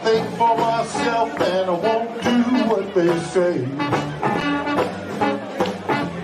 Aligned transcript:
think 0.00 0.28
for 0.36 0.56
myself 0.56 1.40
and 1.40 1.70
I 1.70 1.72
won't 1.72 2.22
do 2.22 2.42
what 2.68 2.94
they 2.94 3.18
say. 3.20 3.62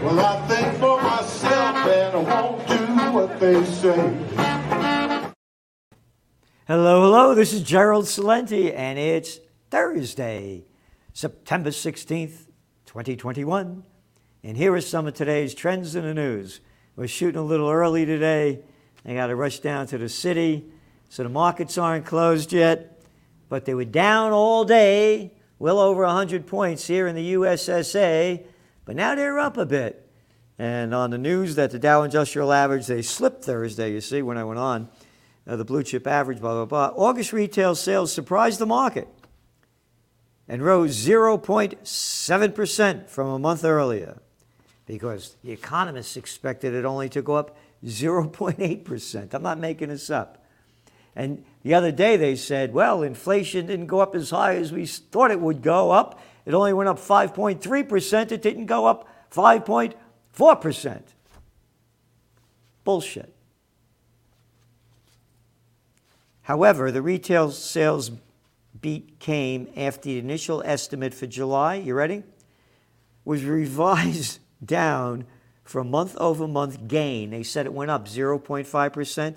Well, 0.03 0.21
I 0.21 0.47
think 0.47 0.79
for 0.79 1.03
myself 1.03 1.77
and 1.77 2.17
I 2.17 2.41
won't 2.41 2.69
do 2.69 3.13
what 3.13 3.41
they 3.41 3.65
say. 3.65 4.15
Hello, 6.67 7.03
hello. 7.03 7.35
This 7.35 7.53
is 7.53 7.63
Gerald 7.63 8.07
Celente, 8.07 8.75
and 8.75 8.99
it's 8.99 9.39
Thursday, 9.71 10.65
September 11.13 11.71
16th, 11.71 12.47
2021. 12.87 13.85
And 14.43 14.57
here 14.57 14.73
are 14.73 14.81
some 14.81 15.07
of 15.07 15.15
today's 15.15 15.53
trends 15.53 15.95
in 15.95 16.05
the 16.05 16.15
news. 16.15 16.61
We're 16.97 17.09
shooting 17.09 17.41
a 17.41 17.45
little 17.45 17.69
early 17.69 18.07
today. 18.07 18.61
I 19.05 19.15
got 19.15 19.27
to 19.27 19.37
rush 19.37 19.59
down 19.59 19.89
to 19.89 19.99
the 19.99 20.09
city, 20.09 20.65
so 21.11 21.23
the 21.23 21.29
markets 21.29 21.77
aren't 21.77 22.07
closed 22.07 22.53
yet, 22.53 22.94
but 23.49 23.65
they 23.65 23.75
were 23.75 23.85
down 23.85 24.33
all 24.33 24.65
day, 24.65 25.33
well 25.59 25.79
over 25.79 26.05
100 26.05 26.47
points 26.47 26.87
here 26.87 27.07
in 27.07 27.15
the 27.15 27.35
USSA, 27.35 28.45
but 28.85 28.97
now 28.97 29.15
they're 29.15 29.39
up 29.39 29.57
a 29.57 29.67
bit. 29.67 30.01
And 30.59 30.95
on 30.95 31.11
the 31.11 31.19
news 31.19 31.57
that 31.57 31.71
the 31.71 31.79
Dow 31.79 32.03
Industrial 32.03 32.53
Average, 32.53 32.87
they 32.87 33.03
slipped 33.03 33.45
Thursday, 33.45 33.93
you 33.93 34.01
see, 34.01 34.23
when 34.23 34.39
I 34.39 34.45
went 34.45 34.61
on, 34.61 34.89
uh, 35.47 35.57
the 35.57 35.65
blue 35.65 35.83
chip 35.83 36.07
average, 36.07 36.41
blah, 36.41 36.65
blah, 36.65 36.65
blah. 36.65 36.93
August 36.97 37.33
retail 37.33 37.75
sales 37.75 38.13
surprised 38.13 38.61
the 38.61 38.67
market 38.67 39.09
and 40.49 40.63
rose 40.63 40.97
0.7% 40.97 43.09
from 43.09 43.29
a 43.29 43.39
month 43.39 43.65
earlier 43.65 44.19
because 44.87 45.37
the 45.43 45.53
economists 45.53 46.17
expected 46.17 46.75
it 46.75 46.85
only 46.85 47.09
to 47.09 47.23
go 47.23 47.35
up 47.35 47.57
0.8%. 47.85 49.35
I'm 49.35 49.43
not 49.43 49.59
making 49.59 49.89
this 49.89 50.11
up. 50.11 50.44
And 51.17 51.45
the 51.63 51.75
other 51.75 51.93
day 51.93 52.17
they 52.17 52.37
said, 52.37 52.73
well, 52.73 53.03
inflation 53.03 53.67
didn't 53.67 53.87
go 53.87 54.01
up 54.01 54.15
as 54.15 54.31
high 54.31 54.57
as 54.57 54.73
we 54.73 54.87
thought 54.87 55.31
it 55.31 55.41
would 55.41 55.63
go 55.63 55.91
up. 55.91 56.21
It 56.45 56.55
only 56.55 56.73
went 56.73 56.89
up 56.89 56.99
5.3%. 56.99 58.33
It 58.33 58.43
didn't 58.43 58.67
go 58.67 58.87
up 58.87 59.09
5.4%. 59.33 61.03
Bullshit. 62.85 63.35
However, 66.43 66.93
the 66.93 67.01
retail 67.01 67.51
sales 67.51 68.11
beat 68.79 69.19
came 69.19 69.69
after 69.77 70.03
the 70.03 70.19
initial 70.19 70.63
estimate 70.67 71.15
for 71.15 71.27
July, 71.27 71.77
you 71.77 71.95
ready? 71.95 72.23
Was 73.25 73.45
revised 73.45 74.41
down 74.65 75.25
for 75.63 75.83
month 75.83 76.15
over 76.19 76.47
month 76.47 76.87
gain. 76.87 77.31
They 77.31 77.43
said 77.43 77.65
it 77.65 77.73
went 77.73 77.91
up 77.91 78.07
0.5%. 78.07 79.37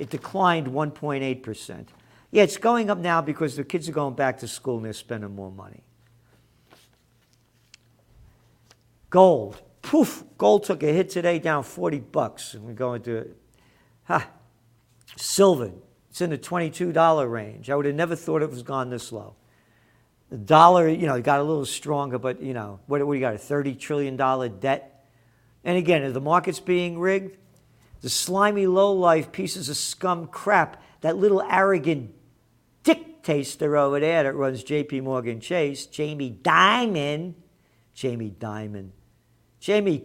It 0.00 0.08
declined 0.08 0.66
1.8%. 0.66 1.86
Yeah, 2.30 2.42
it's 2.42 2.56
going 2.56 2.88
up 2.88 2.96
now 2.96 3.20
because 3.20 3.54
the 3.54 3.64
kids 3.64 3.86
are 3.86 3.92
going 3.92 4.14
back 4.14 4.38
to 4.38 4.48
school 4.48 4.76
and 4.76 4.86
they're 4.86 4.94
spending 4.94 5.34
more 5.34 5.52
money. 5.52 5.82
Gold. 9.10 9.60
Poof, 9.82 10.24
gold 10.38 10.64
took 10.64 10.82
a 10.82 10.86
hit 10.90 11.10
today 11.10 11.38
down 11.38 11.64
40 11.64 11.98
bucks. 11.98 12.54
And 12.54 12.64
we're 12.64 12.72
going 12.72 13.02
to, 13.02 13.34
ha. 14.04 14.26
Silver, 15.16 15.72
it's 16.08 16.22
in 16.22 16.30
the 16.30 16.38
$22 16.38 17.30
range. 17.30 17.68
I 17.68 17.74
would 17.74 17.84
have 17.84 17.94
never 17.94 18.16
thought 18.16 18.40
it 18.40 18.48
was 18.48 18.62
gone 18.62 18.88
this 18.88 19.12
low. 19.12 19.34
The 20.30 20.38
dollar, 20.38 20.88
you 20.88 21.06
know, 21.06 21.20
got 21.20 21.40
a 21.40 21.42
little 21.42 21.66
stronger, 21.66 22.18
but, 22.18 22.40
you 22.40 22.54
know, 22.54 22.80
what, 22.86 23.06
what 23.06 23.12
do 23.12 23.18
you 23.18 23.26
got, 23.26 23.34
a 23.34 23.38
$30 23.38 23.78
trillion 23.78 24.16
debt? 24.60 25.06
And 25.62 25.76
again, 25.76 26.04
is 26.04 26.14
the 26.14 26.22
market's 26.22 26.60
being 26.60 26.98
rigged? 26.98 27.36
The 28.00 28.08
slimy, 28.08 28.66
low-life 28.66 29.30
pieces 29.32 29.68
of 29.68 29.76
scum 29.76 30.26
crap, 30.26 30.82
that 31.02 31.16
little 31.16 31.42
arrogant 31.42 32.14
dick 32.82 33.22
taster 33.22 33.76
over 33.76 34.00
there 34.00 34.22
that 34.22 34.34
runs 34.34 34.64
JP 34.64 35.02
Morgan 35.02 35.40
Chase, 35.40 35.86
Jamie 35.86 36.38
Dimon, 36.42 37.34
Jamie 37.94 38.34
Dimon, 38.38 38.90
Jamie 39.60 40.04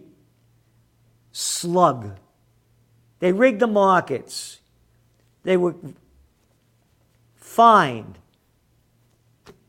Slug. 1.32 2.18
They 3.18 3.32
rigged 3.32 3.60
the 3.60 3.66
markets. 3.66 4.60
They 5.42 5.56
were 5.56 5.74
fined 7.34 8.18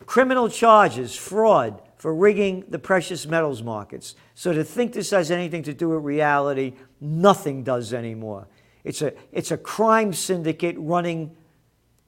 criminal 0.05 0.49
charges, 0.49 1.15
fraud 1.15 1.81
for 1.97 2.13
rigging 2.13 2.63
the 2.69 2.79
precious 2.79 3.25
metals 3.25 3.63
markets. 3.63 4.15
So 4.35 4.53
to 4.53 4.63
think 4.63 4.93
this 4.93 5.11
has 5.11 5.31
anything 5.31 5.63
to 5.63 5.73
do 5.73 5.89
with 5.89 6.03
reality, 6.03 6.73
nothing 7.01 7.63
does 7.63 7.93
anymore. 7.93 8.47
It's 8.83 9.01
a, 9.01 9.13
it's 9.31 9.51
a 9.51 9.57
crime 9.57 10.13
syndicate 10.13 10.75
running 10.77 11.35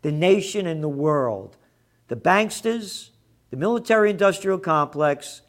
the 0.01 0.11
nation 0.11 0.67
and 0.67 0.83
the 0.83 0.89
world. 0.89 1.57
The 2.07 2.15
banksters, 2.15 3.09
the 3.49 3.57
military 3.57 4.09
industrial 4.09 4.59
complex, 4.59 5.41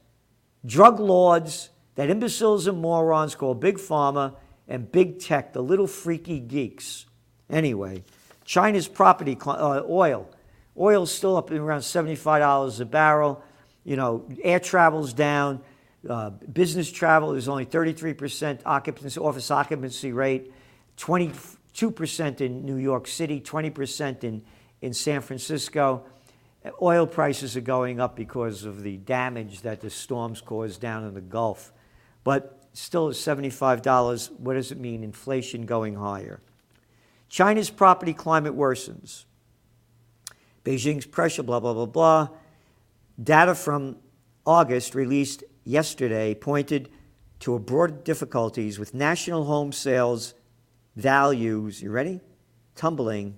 drug 0.64 0.98
lords, 0.98 1.70
that 1.94 2.10
imbeciles 2.10 2.66
and 2.66 2.80
morons 2.80 3.34
call 3.34 3.54
Big 3.54 3.76
Pharma, 3.76 4.34
and 4.66 4.90
Big 4.90 5.18
Tech, 5.18 5.52
the 5.52 5.62
little 5.62 5.86
freaky 5.86 6.40
geeks. 6.40 7.06
Anyway, 7.50 8.04
China's 8.44 8.88
property, 8.88 9.36
uh, 9.44 9.82
oil, 9.88 10.30
Oil's 10.78 11.12
still 11.12 11.36
up 11.36 11.50
around 11.50 11.80
$75 11.80 12.80
a 12.80 12.84
barrel. 12.84 13.42
You 13.84 13.96
know, 13.96 14.26
air 14.42 14.60
travel's 14.60 15.12
down. 15.12 15.60
Uh, 16.08 16.30
business 16.30 16.90
travel 16.90 17.34
is 17.34 17.48
only 17.48 17.66
33% 17.66 18.60
occupancy, 18.64 19.20
office 19.20 19.50
occupancy 19.50 20.12
rate, 20.12 20.52
22% 20.96 22.40
in 22.40 22.64
New 22.64 22.76
York 22.76 23.06
City, 23.06 23.40
20% 23.40 24.24
in, 24.24 24.42
in 24.80 24.94
San 24.94 25.20
Francisco. 25.20 26.04
Oil 26.80 27.06
prices 27.06 27.56
are 27.56 27.62
going 27.62 28.00
up 28.00 28.16
because 28.16 28.64
of 28.64 28.82
the 28.82 28.98
damage 28.98 29.62
that 29.62 29.80
the 29.80 29.90
storms 29.90 30.40
caused 30.40 30.80
down 30.80 31.04
in 31.04 31.14
the 31.14 31.20
Gulf. 31.20 31.72
But 32.22 32.60
still 32.72 33.08
at 33.08 33.14
$75, 33.14 34.30
what 34.38 34.54
does 34.54 34.72
it 34.72 34.78
mean? 34.78 35.02
Inflation 35.02 35.66
going 35.66 35.94
higher. 35.96 36.40
China's 37.28 37.70
property 37.70 38.12
climate 38.12 38.56
worsens. 38.56 39.24
Beijing's 40.64 41.06
pressure, 41.06 41.42
blah, 41.42 41.60
blah, 41.60 41.72
blah, 41.72 41.86
blah. 41.86 42.28
Data 43.22 43.54
from 43.54 43.98
August 44.46 44.94
released 44.94 45.44
yesterday 45.64 46.34
pointed 46.34 46.88
to 47.40 47.54
a 47.54 47.58
broad 47.58 48.04
difficulties 48.04 48.78
with 48.78 48.94
national 48.94 49.44
home 49.44 49.72
sales 49.72 50.32
values, 50.96 51.82
you 51.82 51.90
ready? 51.90 52.20
Tumbling 52.76 53.36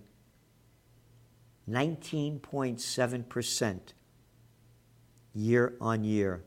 19.7% 1.69 3.81
year 5.34 5.75
on 5.81 6.04
year. 6.04 6.44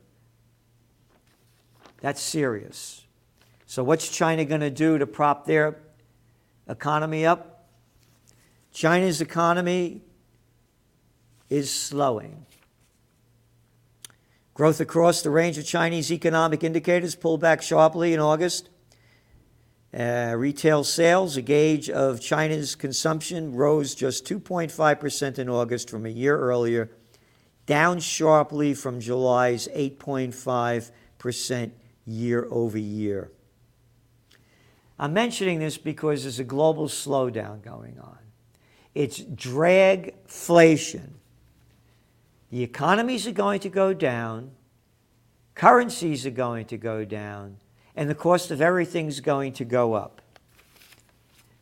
That's 2.02 2.22
serious. 2.22 3.06
So, 3.66 3.84
what's 3.84 4.10
China 4.10 4.46
going 4.46 4.62
to 4.62 4.70
do 4.70 4.98
to 4.98 5.08
prop 5.08 5.46
their 5.46 5.82
economy 6.68 7.26
up? 7.26 7.70
China's 8.72 9.22
economy 9.22 10.02
is 11.50 11.72
slowing. 11.72 12.46
Growth 14.56 14.80
across 14.80 15.22
the 15.22 15.30
range 15.30 15.58
of 15.58 15.66
Chinese 15.66 16.10
economic 16.14 16.64
indicators 16.64 17.14
pulled 17.14 17.42
back 17.42 17.62
sharply 17.62 18.14
in 18.14 18.22
August. 18.22 18.70
Uh, 19.94 20.34
retail 20.38 20.86
sales, 20.86 21.36
a 21.36 21.42
gauge 21.42 21.90
of 21.90 22.22
China's 22.22 22.74
consumption, 22.74 23.54
rose 23.54 23.94
just 23.94 24.26
2.5% 24.26 25.40
in 25.40 25.50
August 25.50 25.90
from 25.90 26.06
a 26.06 26.10
year 26.10 26.40
earlier, 26.40 26.90
down 27.66 28.00
sharply 28.00 28.74
from 28.74 29.02
July's 29.02 29.68
8.5% 29.76 31.72
year 32.06 32.48
over 32.50 32.78
year. 32.78 33.32
I'm 34.98 35.12
mentioning 35.12 35.60
this 35.60 35.78
because 35.78 36.24
there's 36.24 36.40
a 36.40 36.46
global 36.46 36.88
slowdown 36.88 37.62
going 37.62 38.00
on. 38.00 38.20
It's 38.94 39.20
dragflation. 39.20 41.10
The 42.52 42.64
economies 42.64 43.28
are 43.28 43.32
going 43.32 43.60
to 43.62 43.70
go 43.70 43.94
down, 43.94 44.52
currencies 45.56 46.26
are 46.26 46.32
going 46.32 46.66
to 46.68 46.78
go 46.78 47.04
down, 47.04 47.58
and 47.96 48.10
the 48.10 48.16
cost 48.16 48.52
of 48.52 48.62
everything's 48.62 49.20
going 49.20 49.54
to 49.54 49.66
go 49.66 49.94
up. 49.94 50.22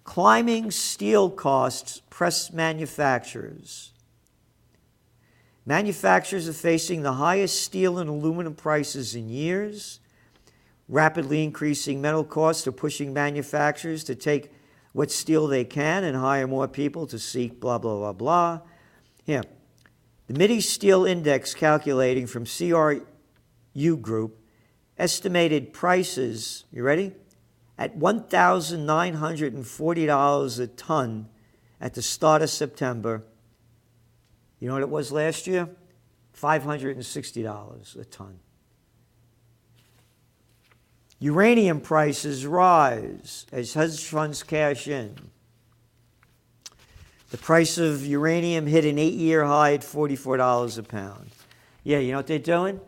Climbing 0.04 0.72
steel 0.72 1.30
costs 1.30 2.02
press 2.10 2.52
manufacturers. 2.52 3.94
Manufacturers 5.66 6.50
are 6.50 6.54
facing 6.54 7.04
the 7.04 7.14
highest 7.14 7.62
steel 7.62 7.98
and 7.98 8.10
aluminum 8.10 8.54
prices 8.54 9.16
in 9.16 9.30
years. 9.30 10.02
Rapidly 10.90 11.44
increasing 11.44 12.02
metal 12.02 12.26
costs 12.26 12.68
are 12.68 12.74
pushing 12.74 13.14
manufacturers 13.14 14.04
to 14.04 14.16
take 14.16 14.52
what 14.92 15.10
steel 15.10 15.48
they 15.48 15.64
can 15.64 16.04
and 16.04 16.18
hire 16.18 16.48
more 16.48 16.68
people 16.68 17.08
to 17.08 17.18
seek 17.18 17.62
blah, 17.62 17.78
blah, 17.78 17.96
blah, 17.96 18.12
blah. 18.12 18.60
Here, 19.24 19.44
the 20.34 20.40
Midi 20.40 20.62
Steel 20.62 21.06
Index 21.06 21.54
calculating 21.54 22.26
from 22.26 22.46
CRU 22.46 23.98
Group 23.98 24.40
estimated 24.98 25.74
prices, 25.74 26.64
you 26.72 26.82
ready? 26.82 27.12
At 27.78 28.00
$1,940 28.00 30.60
a 30.60 30.68
ton 30.68 31.30
at 31.80 31.94
the 31.94 32.02
start 32.02 32.42
of 32.42 32.50
September. 32.50 33.22
You 34.60 34.70
know 34.70 34.74
what 34.74 34.82
it 34.82 34.90
was 34.90 35.12
last 35.12 35.46
year? 35.46 35.70
$560 36.36 38.00
a 38.00 38.06
ton. 38.06 38.40
Uranium 41.20 41.80
prices 41.80 42.48
rise 42.48 43.46
as 43.52 43.76
hedge 43.76 44.04
funds 44.04 44.42
cash 44.42 44.88
in. 44.88 45.30
The 47.34 47.40
price 47.40 47.80
of 47.80 48.06
uranium 48.06 48.68
hit 48.68 48.86
an 48.86 49.00
eight 49.00 49.16
year 49.16 49.44
high 49.44 49.74
at 49.74 49.82
$44 49.82 50.78
a 50.78 50.84
pound. 50.84 51.32
Yeah, 51.84 51.98
you 51.98 52.12
know 52.12 52.18
what 52.18 52.28
they're 52.28 52.38
doing? 52.38 52.80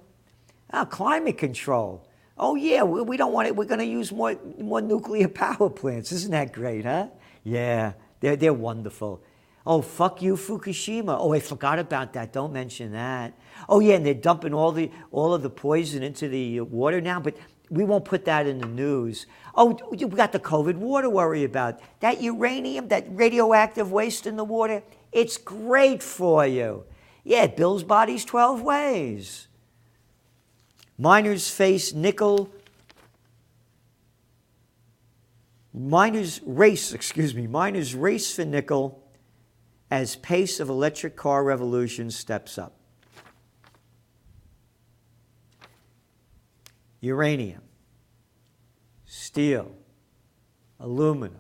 Oh, 0.71 0.85
climate 0.85 1.39
control. 1.39 2.07
Oh, 2.37 2.53
yeah, 2.53 2.83
we, 2.83 3.01
we 3.01 3.17
don't 3.17 3.33
want 3.33 3.47
it. 3.47 3.55
We're 3.55 3.65
going 3.65 3.79
to 3.79 3.87
use 3.87 4.11
more, 4.11 4.37
more 4.59 4.81
nuclear 4.81 5.27
power 5.45 5.71
plants. 5.71 6.11
Isn't 6.11 6.29
that 6.29 6.53
great, 6.53 6.85
huh? 6.85 7.07
Yeah, 7.43 7.93
they're, 8.19 8.35
they're 8.35 8.53
wonderful. 8.53 9.23
Oh, 9.65 9.81
fuck 9.81 10.21
you, 10.21 10.35
Fukushima. 10.35 11.17
Oh, 11.19 11.33
I 11.33 11.39
forgot 11.39 11.79
about 11.79 12.13
that. 12.13 12.31
Don't 12.31 12.53
mention 12.53 12.91
that. 12.91 13.33
Oh, 13.67 13.79
yeah, 13.79 13.95
and 13.95 14.05
they're 14.05 14.13
dumping 14.13 14.53
all, 14.53 14.71
the, 14.71 14.91
all 15.11 15.33
of 15.33 15.41
the 15.41 15.49
poison 15.49 16.03
into 16.03 16.29
the 16.29 16.61
water 16.61 17.01
now, 17.01 17.19
but 17.19 17.35
we 17.69 17.83
won't 17.83 18.05
put 18.05 18.25
that 18.25 18.47
in 18.47 18.59
the 18.59 18.67
news. 18.67 19.25
Oh, 19.55 19.79
we 19.91 19.97
got 19.97 20.31
the 20.31 20.39
COVID 20.39 20.75
war 20.75 21.01
to 21.01 21.09
worry 21.09 21.43
about. 21.43 21.79
That 21.99 22.21
uranium, 22.21 22.87
that 22.89 23.05
radioactive 23.09 23.91
waste 23.91 24.27
in 24.27 24.35
the 24.35 24.43
water, 24.43 24.83
it's 25.11 25.37
great 25.37 26.03
for 26.03 26.45
you. 26.45 26.83
Yeah, 27.23 27.43
it 27.43 27.57
builds 27.57 27.83
bodies 27.83 28.25
12 28.25 28.61
ways. 28.61 29.47
Miners 30.97 31.49
face 31.49 31.93
nickel. 31.93 32.49
Miners 35.73 36.41
race, 36.45 36.93
excuse 36.93 37.35
me, 37.35 37.47
miners 37.47 37.95
race 37.95 38.33
for 38.33 38.45
nickel 38.45 39.03
as 39.91 40.15
pace 40.15 40.59
of 40.59 40.69
electric 40.69 41.15
car 41.15 41.43
revolution 41.43 42.09
steps 42.11 42.57
up. 42.57 42.74
Uranium, 47.05 47.61
steel, 49.05 49.71
aluminum, 50.79 51.39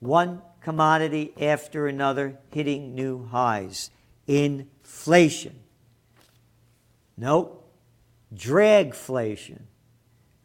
one 0.00 0.40
commodity 0.62 1.34
after 1.38 1.86
another 1.86 2.38
hitting 2.50 2.94
new 2.94 3.26
highs. 3.26 3.90
Inflation. 4.26 5.58
Nope. 7.18 7.70
Dragflation. 8.34 9.60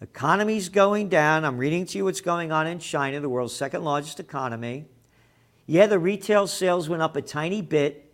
Economy's 0.01 0.67
going 0.67 1.07
down. 1.07 1.45
I'm 1.45 1.57
reading 1.57 1.85
to 1.85 1.97
you 1.97 2.03
what's 2.03 2.19
going 2.19 2.51
on 2.51 2.67
in 2.67 2.79
China, 2.79 3.21
the 3.21 3.29
world's 3.29 3.55
second 3.55 3.85
largest 3.85 4.19
economy. 4.19 4.83
Yeah, 5.65 5.87
the 5.87 5.99
retail 5.99 6.47
sales 6.47 6.89
went 6.89 7.01
up 7.01 7.15
a 7.15 7.21
tiny 7.21 7.61
bit. 7.61 8.13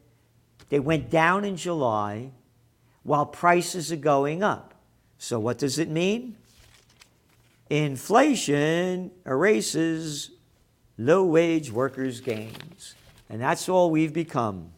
They 0.70 0.80
went 0.80 1.10
down 1.10 1.46
in 1.46 1.56
July 1.56 2.30
while 3.02 3.26
prices 3.26 3.92
are 3.92 3.96
going 3.96 4.44
up. 4.44 4.69
So, 5.20 5.38
what 5.38 5.58
does 5.58 5.78
it 5.78 5.90
mean? 5.90 6.38
Inflation 7.70 9.12
erases 9.26 10.32
low 10.98 11.24
wage 11.24 11.72
workers' 11.72 12.22
gains. 12.22 12.96
And 13.30 13.42
that's 13.42 13.70
all 13.70 13.92
we've 13.92 14.14
become. 14.14 14.72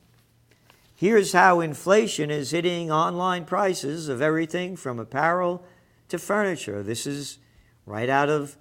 Here's 0.95 1.31
how 1.31 1.61
inflation 1.61 2.29
is 2.29 2.51
hitting 2.51 2.91
online 2.91 3.45
prices 3.45 4.09
of 4.09 4.21
everything 4.21 4.75
from 4.75 4.99
apparel 4.99 5.63
to 6.09 6.17
furniture. 6.17 6.83
This 6.83 7.07
is 7.07 7.37
right 7.85 8.09
out 8.09 8.29
of 8.29 8.57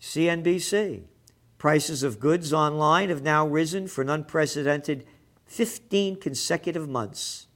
CNBC. 0.00 1.02
Prices 1.58 2.02
of 2.02 2.20
goods 2.20 2.52
online 2.52 3.08
have 3.08 3.22
now 3.22 3.46
risen 3.46 3.88
for 3.88 4.02
an 4.02 4.10
unprecedented 4.10 5.06
15 5.46 6.16
consecutive 6.20 6.88
months. 6.88 7.46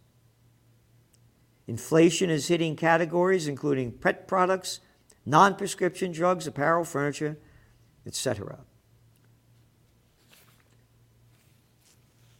Inflation 1.70 2.30
is 2.30 2.48
hitting 2.48 2.74
categories 2.74 3.46
including 3.46 3.92
pet 3.92 4.26
products, 4.26 4.80
non 5.24 5.54
prescription 5.54 6.10
drugs, 6.10 6.48
apparel, 6.48 6.82
furniture, 6.82 7.38
etc. 8.04 8.58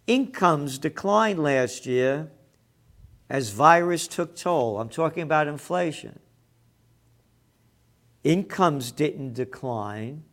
Incomes 0.08 0.78
declined 0.78 1.38
last 1.38 1.86
year 1.86 2.28
as 3.28 3.50
virus 3.50 4.08
took 4.08 4.34
toll. 4.34 4.80
I'm 4.80 4.88
talking 4.88 5.22
about 5.22 5.46
inflation. 5.46 6.18
Incomes 8.24 8.90
didn't 8.90 9.34
decline 9.34 10.24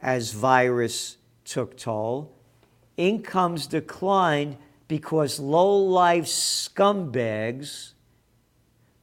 as 0.00 0.32
virus 0.32 1.18
took 1.44 1.76
toll. 1.76 2.34
Incomes 2.96 3.66
declined 3.66 4.56
because 4.88 5.38
low 5.38 5.76
life 5.76 6.24
scumbags, 6.24 7.92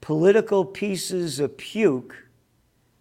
political 0.05 0.63
pieces 0.63 1.39
of 1.39 1.57
puke, 1.57 2.27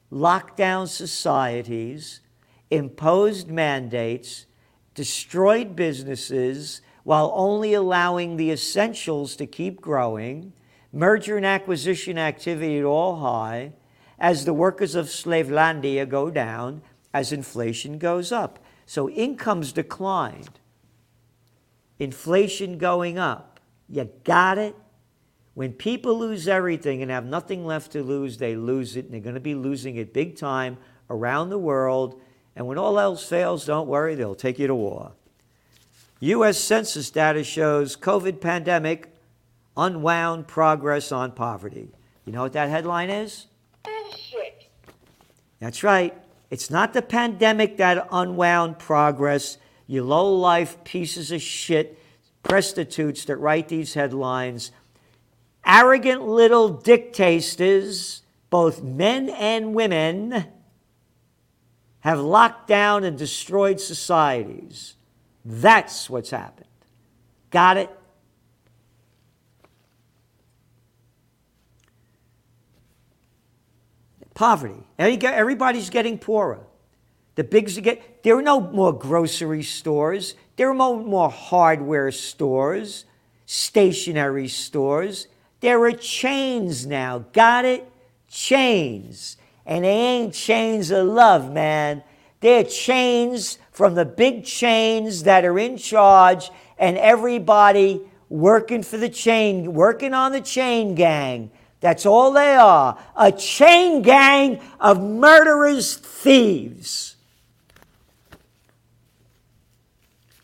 locked 0.09 0.57
down 0.57 0.87
societies, 0.87 2.23
imposed 2.71 3.47
mandates, 3.47 4.47
destroyed 4.95 5.77
businesses 5.77 6.81
while 7.03 7.31
only 7.35 7.75
allowing 7.75 8.39
the 8.39 8.51
essentials 8.51 9.37
to 9.37 9.45
keep 9.45 9.83
growing, 9.83 10.51
merger 10.95 11.37
and 11.37 11.45
acquisition 11.45 12.17
activity 12.17 12.79
at 12.79 12.87
all 12.87 13.17
high, 13.17 13.71
as 14.19 14.47
the 14.47 14.55
workers 14.55 14.95
of 14.95 15.05
Slavelandia 15.05 16.09
go 16.09 16.31
down, 16.31 16.81
as 17.13 17.33
inflation 17.33 17.99
goes 17.99 18.33
up. 18.33 18.59
So 18.87 19.11
incomes 19.11 19.75
declined, 19.75 20.59
inflation 21.99 22.79
going 22.79 23.19
up. 23.19 23.61
You 23.91 24.09
got 24.25 24.57
it? 24.57 24.75
When 25.55 25.73
people 25.73 26.19
lose 26.19 26.49
everything 26.49 27.01
and 27.01 27.11
have 27.11 27.25
nothing 27.25 27.65
left 27.65 27.93
to 27.93 28.03
lose, 28.03 28.39
they 28.39 28.57
lose 28.57 28.97
it, 28.97 29.05
and 29.05 29.15
they're 29.15 29.21
going 29.21 29.35
to 29.35 29.41
be 29.41 29.55
losing 29.55 29.97
it 29.97 30.13
big 30.13 30.37
time 30.37 30.77
around 31.09 31.51
the 31.51 31.59
world. 31.59 32.21
And 32.57 32.67
when 32.67 32.77
all 32.77 32.99
else 32.99 33.25
fails, 33.27 33.65
don't 33.65 33.89
worry, 33.89 34.15
they'll 34.15 34.35
take 34.35 34.59
you 34.59 34.67
to 34.67 34.75
war. 34.75 35.13
U.S. 36.21 36.59
Census 36.59 37.11
data 37.11 37.45
shows 37.45 37.97
COVID 37.97 38.41
pandemic 38.41 39.15
unwound 39.77 40.47
progress 40.47 41.13
on 41.13 41.33
poverty. 41.33 41.89
You 42.25 42.33
know 42.33 42.43
what 42.43 42.53
that 42.55 42.69
headline 42.69 43.11
is? 43.11 43.47
Bullshit. 43.83 44.71
That's 45.61 45.83
right. 45.83 46.17
It's 46.51 46.71
not 46.71 46.93
the 46.93 47.03
pandemic 47.03 47.77
that 47.77 48.09
unwound 48.11 48.79
progress. 48.79 49.59
You 49.87 50.03
low 50.05 50.33
life 50.35 50.83
pieces 50.85 51.31
of 51.31 51.43
shit, 51.43 51.99
prostitutes 52.43 53.25
that 53.27 53.37
write 53.37 53.69
these 53.69 53.95
headlines. 53.95 54.71
Arrogant 55.67 56.27
little 56.27 56.69
dictators, 56.69 58.23
both 58.51 58.83
men 58.83 59.29
and 59.31 59.75
women, 59.75 60.47
have 62.01 62.21
locked 62.21 62.69
down 62.69 63.05
and 63.05 63.17
destroyed 63.17 63.81
societies. 63.81 64.95
That's 65.45 66.11
what's 66.11 66.31
happened. 66.31 66.69
Got 67.51 67.79
it? 67.79 67.91
Poverty. 74.35 74.83
Everybody's 74.99 75.91
getting 75.91 76.19
poorer. 76.19 76.67
The 77.37 77.45
bigs 77.45 77.79
get. 77.79 78.23
There 78.23 78.37
are 78.37 78.43
no 78.43 78.61
more 78.61 78.93
grocery 78.93 79.63
stores. 79.63 80.35
There 80.57 80.71
are 80.71 80.75
no 80.75 80.97
more 80.97 81.31
hardware 81.31 82.11
stores, 82.11 83.05
stationary 83.47 84.49
stores. 84.49 85.29
There 85.65 85.83
are 85.85 85.93
chains 85.93 86.85
now. 86.85 87.25
Got 87.33 87.65
it? 87.65 87.91
Chains. 88.29 89.39
And 89.65 89.83
they 89.83 89.89
ain't 89.89 90.35
chains 90.35 90.91
of 90.91 91.07
love, 91.07 91.51
man. 91.51 92.03
They're 92.41 92.65
chains 92.65 93.57
from 93.73 93.95
the 93.95 94.05
big 94.05 94.45
chains 94.45 95.23
that 95.23 95.43
are 95.43 95.59
in 95.59 95.79
charge 95.79 96.51
and 96.77 96.99
everybody 96.99 98.03
working 98.29 98.83
for 98.83 98.99
the 98.99 99.09
chain, 99.09 99.73
working 99.73 100.13
on 100.13 100.33
the 100.33 100.43
chain 100.43 100.95
gang. 100.95 101.51
That's 101.81 102.05
all 102.05 102.33
they 102.33 102.57
are 102.57 102.99
a 103.17 103.33
chain 103.33 104.03
gang 104.03 104.61
of 104.79 105.03
murderers, 105.03 105.97
thieves. 105.97 107.17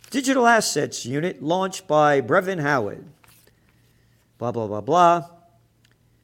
Digital 0.09 0.47
Assets 0.47 1.05
Unit 1.05 1.43
launched 1.43 1.87
by 1.87 2.23
Brevan 2.23 2.61
Howard. 2.61 3.05
Blah, 4.41 4.53
blah, 4.53 4.67
blah, 4.67 4.81
blah. 4.81 5.21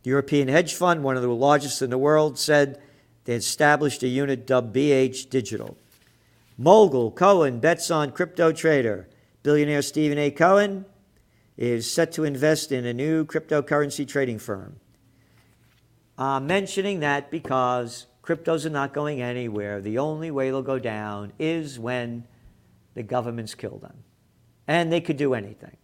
The 0.02 0.08
European 0.08 0.48
hedge 0.48 0.72
fund, 0.72 1.04
one 1.04 1.16
of 1.16 1.22
the 1.22 1.28
largest 1.28 1.82
in 1.82 1.90
the 1.90 1.98
world, 1.98 2.38
said 2.38 2.80
they 3.24 3.34
established 3.34 4.02
a 4.02 4.08
unit 4.08 4.46
dubbed 4.46 4.74
BH 4.74 5.28
Digital. 5.28 5.76
Mogul 6.56 7.10
Cohen 7.10 7.60
bets 7.60 7.90
on 7.90 8.12
crypto 8.12 8.52
trader. 8.52 9.06
Billionaire 9.42 9.82
Steven 9.82 10.16
A. 10.16 10.30
Cohen 10.30 10.86
is 11.58 11.92
set 11.92 12.10
to 12.12 12.24
invest 12.24 12.72
in 12.72 12.86
a 12.86 12.94
new 12.94 13.26
cryptocurrency 13.26 14.08
trading 14.08 14.38
firm. 14.38 14.76
I'm 16.16 16.46
mentioning 16.46 17.00
that 17.00 17.30
because 17.30 18.06
cryptos 18.22 18.64
are 18.64 18.70
not 18.70 18.94
going 18.94 19.20
anywhere. 19.20 19.82
The 19.82 19.98
only 19.98 20.30
way 20.30 20.48
they'll 20.48 20.62
go 20.62 20.78
down 20.78 21.34
is 21.38 21.78
when 21.78 22.26
the 22.94 23.02
governments 23.02 23.54
kill 23.54 23.76
them. 23.76 24.04
And 24.66 24.90
they 24.90 25.02
could 25.02 25.18
do 25.18 25.34
anything. 25.34 25.76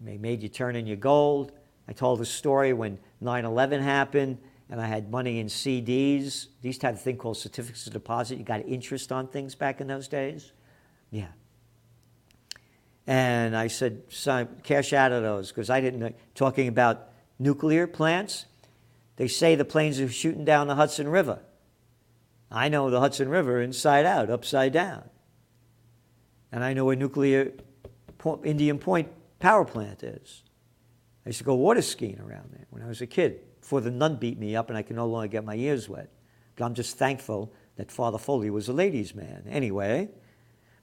They 0.00 0.16
made 0.16 0.42
you 0.42 0.48
turn 0.48 0.76
in 0.76 0.86
your 0.86 0.96
gold. 0.96 1.52
I 1.88 1.92
told 1.92 2.20
a 2.20 2.24
story 2.24 2.72
when 2.72 2.98
9 3.20 3.44
11 3.44 3.82
happened 3.82 4.38
and 4.70 4.80
I 4.80 4.86
had 4.86 5.10
money 5.10 5.40
in 5.40 5.48
CDs. 5.48 6.46
To 6.62 6.86
have 6.86 6.94
a 6.94 6.98
thing 6.98 7.16
called 7.16 7.36
certificates 7.36 7.86
of 7.86 7.92
deposit. 7.92 8.38
You 8.38 8.44
got 8.44 8.66
interest 8.66 9.10
on 9.10 9.26
things 9.26 9.54
back 9.54 9.80
in 9.80 9.88
those 9.88 10.08
days. 10.08 10.52
Yeah. 11.10 11.26
And 13.06 13.56
I 13.56 13.66
said, 13.66 14.02
son, 14.08 14.48
cash 14.62 14.92
out 14.92 15.10
of 15.10 15.22
those 15.22 15.48
because 15.48 15.68
I 15.68 15.80
didn't 15.80 15.98
know. 15.98 16.12
Talking 16.34 16.68
about 16.68 17.08
nuclear 17.38 17.88
plants, 17.88 18.46
they 19.16 19.26
say 19.26 19.56
the 19.56 19.64
planes 19.64 19.98
are 19.98 20.08
shooting 20.08 20.44
down 20.44 20.68
the 20.68 20.76
Hudson 20.76 21.08
River. 21.08 21.40
I 22.50 22.68
know 22.68 22.90
the 22.90 23.00
Hudson 23.00 23.28
River 23.28 23.60
inside 23.60 24.06
out, 24.06 24.30
upside 24.30 24.72
down. 24.72 25.04
And 26.52 26.62
I 26.62 26.72
know 26.72 26.84
where 26.84 26.96
nuclear 26.96 27.52
Indian 28.44 28.78
Point 28.78 29.08
power 29.40 29.64
plant 29.64 30.04
is. 30.04 30.44
I 31.26 31.30
used 31.30 31.38
to 31.38 31.44
go 31.44 31.54
water 31.54 31.82
skiing 31.82 32.20
around 32.20 32.50
there 32.52 32.66
when 32.70 32.82
I 32.82 32.86
was 32.86 33.00
a 33.00 33.06
kid 33.06 33.40
before 33.60 33.80
the 33.80 33.90
nun 33.90 34.16
beat 34.16 34.38
me 34.38 34.54
up 34.54 34.68
and 34.68 34.78
I 34.78 34.82
could 34.82 34.96
no 34.96 35.06
longer 35.06 35.28
get 35.28 35.44
my 35.44 35.56
ears 35.56 35.88
wet. 35.88 36.08
But 36.56 36.64
I'm 36.64 36.74
just 36.74 36.96
thankful 36.96 37.52
that 37.76 37.90
Father 37.90 38.18
Foley 38.18 38.50
was 38.50 38.68
a 38.68 38.72
ladies' 38.72 39.14
man. 39.14 39.44
Anyway, 39.48 40.08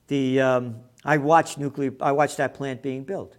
the, 0.08 0.42
um, 0.42 0.78
I 1.06 1.18
watched 1.18 1.58
nuclear, 1.58 1.94
I 2.02 2.12
watched 2.12 2.38
that 2.38 2.54
plant 2.54 2.82
being 2.82 3.04
built. 3.04 3.38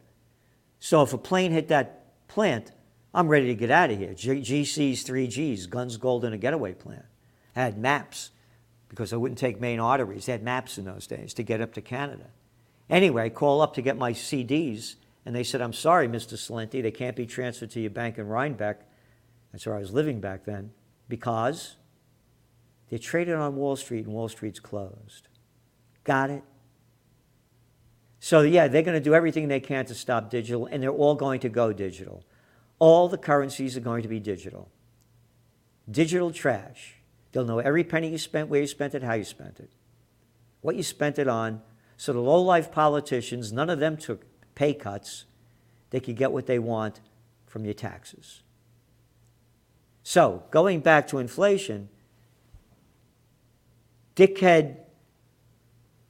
So 0.80 1.02
if 1.02 1.12
a 1.12 1.18
plane 1.18 1.52
hit 1.52 1.68
that 1.68 2.26
plant, 2.28 2.72
I'm 3.12 3.28
ready 3.28 3.46
to 3.46 3.54
get 3.54 3.70
out 3.70 3.90
of 3.90 3.98
here. 3.98 4.14
G- 4.14 4.40
GC's 4.40 5.04
3Gs, 5.04 5.68
Guns 5.68 5.96
Gold 5.96 6.24
and 6.24 6.34
a 6.34 6.38
getaway 6.38 6.74
plan. 6.74 7.04
I 7.56 7.60
had 7.60 7.78
maps 7.78 8.30
because 8.88 9.12
I 9.12 9.16
wouldn't 9.16 9.38
take 9.38 9.60
main 9.60 9.80
arteries. 9.80 10.26
They 10.26 10.32
had 10.32 10.42
maps 10.42 10.78
in 10.78 10.84
those 10.84 11.06
days 11.06 11.34
to 11.34 11.42
get 11.42 11.60
up 11.60 11.72
to 11.74 11.80
Canada. 11.80 12.26
Anyway, 12.88 13.24
I 13.24 13.28
call 13.28 13.60
up 13.60 13.74
to 13.74 13.82
get 13.82 13.96
my 13.96 14.12
CDs, 14.12 14.94
and 15.28 15.36
they 15.36 15.44
said, 15.44 15.60
I'm 15.60 15.74
sorry, 15.74 16.08
Mr. 16.08 16.38
Celente, 16.38 16.82
they 16.82 16.90
can't 16.90 17.14
be 17.14 17.26
transferred 17.26 17.70
to 17.72 17.80
your 17.80 17.90
bank 17.90 18.16
in 18.16 18.26
Rhinebeck. 18.26 18.80
That's 19.52 19.66
where 19.66 19.76
I 19.76 19.78
was 19.78 19.92
living 19.92 20.20
back 20.20 20.46
then, 20.46 20.70
because 21.06 21.76
they're 22.88 22.98
traded 22.98 23.34
on 23.34 23.54
Wall 23.54 23.76
Street 23.76 24.06
and 24.06 24.14
Wall 24.14 24.30
Street's 24.30 24.58
closed. 24.58 25.28
Got 26.02 26.30
it? 26.30 26.44
So, 28.20 28.40
yeah, 28.40 28.68
they're 28.68 28.80
going 28.80 28.96
to 28.96 29.04
do 29.04 29.12
everything 29.12 29.48
they 29.48 29.60
can 29.60 29.84
to 29.84 29.94
stop 29.94 30.30
digital, 30.30 30.64
and 30.64 30.82
they're 30.82 30.88
all 30.88 31.14
going 31.14 31.40
to 31.40 31.50
go 31.50 31.74
digital. 31.74 32.24
All 32.78 33.06
the 33.06 33.18
currencies 33.18 33.76
are 33.76 33.80
going 33.80 34.04
to 34.04 34.08
be 34.08 34.20
digital. 34.20 34.70
Digital 35.90 36.30
trash. 36.30 36.94
They'll 37.32 37.44
know 37.44 37.58
every 37.58 37.84
penny 37.84 38.08
you 38.08 38.16
spent, 38.16 38.48
where 38.48 38.62
you 38.62 38.66
spent 38.66 38.94
it, 38.94 39.02
how 39.02 39.12
you 39.12 39.24
spent 39.24 39.60
it, 39.60 39.68
what 40.62 40.74
you 40.74 40.82
spent 40.82 41.18
it 41.18 41.28
on. 41.28 41.60
So 41.98 42.14
the 42.14 42.18
low 42.18 42.40
life 42.40 42.72
politicians, 42.72 43.52
none 43.52 43.68
of 43.68 43.78
them 43.78 43.98
took 43.98 44.24
pay 44.58 44.74
cuts. 44.74 45.24
They 45.90 46.00
could 46.00 46.16
get 46.16 46.32
what 46.32 46.46
they 46.46 46.58
want 46.58 47.00
from 47.46 47.64
your 47.64 47.74
taxes. 47.74 48.42
So, 50.02 50.42
going 50.50 50.80
back 50.80 51.06
to 51.08 51.18
inflation, 51.18 51.88
dickhead 54.16 54.78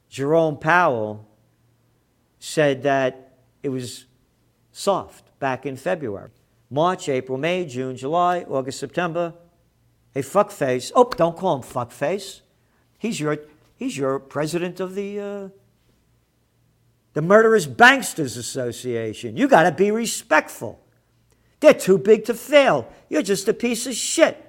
Jerome 0.09 0.57
Powell 0.57 1.28
said 2.38 2.83
that 2.85 3.35
it 3.62 3.69
was 3.69 4.07
soft 4.73 5.38
back 5.38 5.67
in 5.67 5.76
February. 5.76 6.31
March, 6.71 7.09
April, 7.11 7.37
May, 7.37 7.67
June, 7.67 7.97
July, 7.97 8.47
August, 8.49 8.81
September. 8.81 9.35
Hey, 10.14 10.23
fuckface. 10.23 10.90
Oh, 10.95 11.05
don't 11.05 11.37
call 11.37 11.57
him 11.57 11.62
fuckface. 11.62 12.40
He's 12.99 13.21
your, 13.21 13.38
he's 13.76 13.99
your 13.99 14.19
president 14.19 14.81
of 14.81 14.95
the, 14.95 15.21
uh, 15.21 15.49
the 17.19 17.23
Murderous 17.23 17.67
Banksters 17.67 18.39
Association. 18.39 19.37
You 19.37 19.49
got 19.49 19.65
to 19.65 19.73
be 19.73 19.91
respectful. 19.91 20.79
They're 21.59 21.75
too 21.75 21.99
big 21.99 22.27
to 22.27 22.35
fail. 22.35 22.89
You're 23.09 23.23
just 23.23 23.49
a 23.49 23.53
piece 23.53 23.89
of 23.89 23.95
shit. 23.95 24.41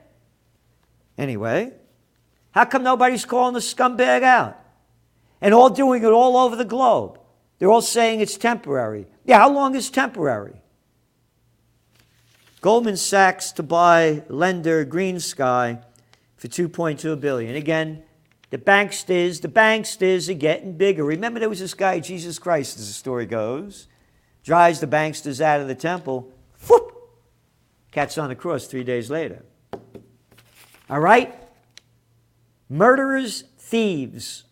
Anyway, 1.17 1.73
how 2.51 2.65
come 2.65 2.83
nobody's 2.83 3.25
calling 3.25 3.55
the 3.55 3.59
scumbag 3.59 4.21
out? 4.21 4.55
And 5.41 5.51
all 5.51 5.71
doing 5.71 6.03
it 6.03 6.11
all 6.11 6.37
over 6.37 6.55
the 6.55 6.63
globe. 6.63 7.19
They're 7.57 7.71
all 7.71 7.81
saying 7.81 8.19
it's 8.19 8.37
temporary. 8.37 9.07
Yeah, 9.25 9.39
how 9.39 9.51
long 9.51 9.73
is 9.73 9.89
temporary? 9.89 10.61
Goldman 12.61 12.97
Sachs 12.97 13.51
to 13.53 13.63
buy 13.63 14.21
lender 14.29 14.85
GreenSky 14.85 15.81
for 16.37 16.47
2.2 16.47 17.19
billion. 17.19 17.55
Again, 17.55 18.03
the 18.49 18.57
banksters, 18.57 19.41
the 19.41 19.47
banksters 19.47 20.29
are 20.29 20.33
getting 20.33 20.77
bigger. 20.77 21.03
Remember 21.03 21.39
there 21.39 21.49
was 21.49 21.59
this 21.59 21.73
guy, 21.73 21.99
Jesus 21.99 22.39
Christ, 22.39 22.79
as 22.79 22.87
the 22.87 22.93
story 22.93 23.25
goes, 23.25 23.87
drives 24.43 24.79
the 24.79 24.87
banksters 24.87 25.39
out 25.39 25.61
of 25.61 25.67
the 25.67 25.75
temple. 25.75 26.31
Whoop! 26.67 26.95
Cat's 27.91 28.17
on 28.17 28.29
the 28.29 28.35
cross 28.35 28.65
three 28.65 28.83
days 28.83 29.09
later. 29.09 29.45
All 30.89 30.99
right? 30.99 31.35
Murderers, 32.69 33.43
thieves. 33.57 34.45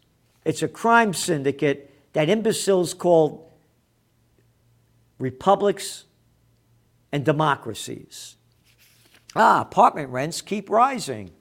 It's 0.46 0.62
a 0.62 0.68
crime 0.68 1.14
syndicate 1.14 1.92
that 2.14 2.30
imbeciles 2.30 2.94
call 2.94 3.52
republics 5.20 6.06
and 7.12 7.26
democracies. 7.26 8.36
Ah, 9.36 9.62
apartment 9.62 10.10
rents 10.10 10.42
keep 10.42 10.70
rising. 10.70 11.32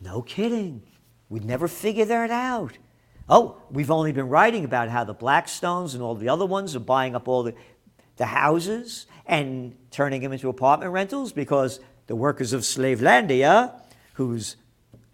No 0.00 0.22
kidding. 0.22 0.82
We'd 1.28 1.44
never 1.44 1.68
figure 1.68 2.04
that 2.04 2.30
out. 2.30 2.78
Oh, 3.28 3.60
we've 3.70 3.90
only 3.90 4.12
been 4.12 4.28
writing 4.28 4.64
about 4.64 4.88
how 4.88 5.04
the 5.04 5.14
Blackstones 5.14 5.92
and 5.92 6.02
all 6.02 6.14
the 6.14 6.30
other 6.30 6.46
ones 6.46 6.74
are 6.74 6.80
buying 6.80 7.14
up 7.14 7.28
all 7.28 7.42
the, 7.42 7.54
the 8.16 8.26
houses 8.26 9.06
and 9.26 9.76
turning 9.90 10.22
them 10.22 10.32
into 10.32 10.48
apartment 10.48 10.92
rentals 10.92 11.32
because 11.32 11.80
the 12.06 12.16
workers 12.16 12.54
of 12.54 12.62
Slavelandia, 12.62 13.78
whose 14.14 14.56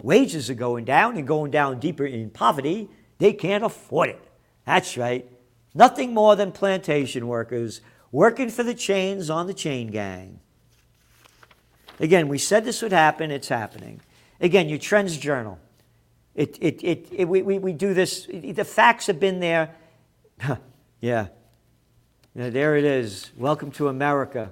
wages 0.01 0.49
are 0.49 0.55
going 0.55 0.85
down 0.85 1.17
and 1.17 1.27
going 1.27 1.51
down 1.51 1.81
deeper 1.81 2.07
in 2.07 2.31
poverty, 2.31 2.89
they 3.19 3.33
can't 3.33 3.65
afford 3.65 4.11
it. 4.11 4.23
That's 4.65 4.97
right. 4.97 5.29
Nothing 5.75 6.15
more 6.15 6.37
than 6.37 6.53
plantation 6.53 7.27
workers 7.27 7.81
working 8.13 8.49
for 8.49 8.63
the 8.63 8.75
chains 8.75 9.29
on 9.29 9.49
the 9.49 9.55
chain 9.55 9.89
gang. 9.89 10.39
Again, 11.99 12.29
we 12.29 12.39
said 12.39 12.65
this 12.65 12.81
would 12.83 12.93
happen, 12.93 13.33
it's 13.33 13.49
happening. 13.49 14.01
Again, 14.41 14.69
your 14.69 14.79
Trends 14.79 15.17
Journal. 15.17 15.59
It, 16.35 16.59
it, 16.61 16.83
it, 16.83 17.09
it 17.13 17.29
we, 17.29 17.43
we, 17.43 17.59
we 17.59 17.73
do 17.73 17.95
this, 17.95 18.27
the 18.27 18.65
facts 18.65 19.07
have 19.07 19.21
been 19.21 19.39
there. 19.39 19.75
yeah, 21.01 21.29
there 22.35 22.77
it 22.77 22.85
is. 22.85 23.31
Welcome 23.37 23.71
to 23.73 23.89
America. 23.89 24.51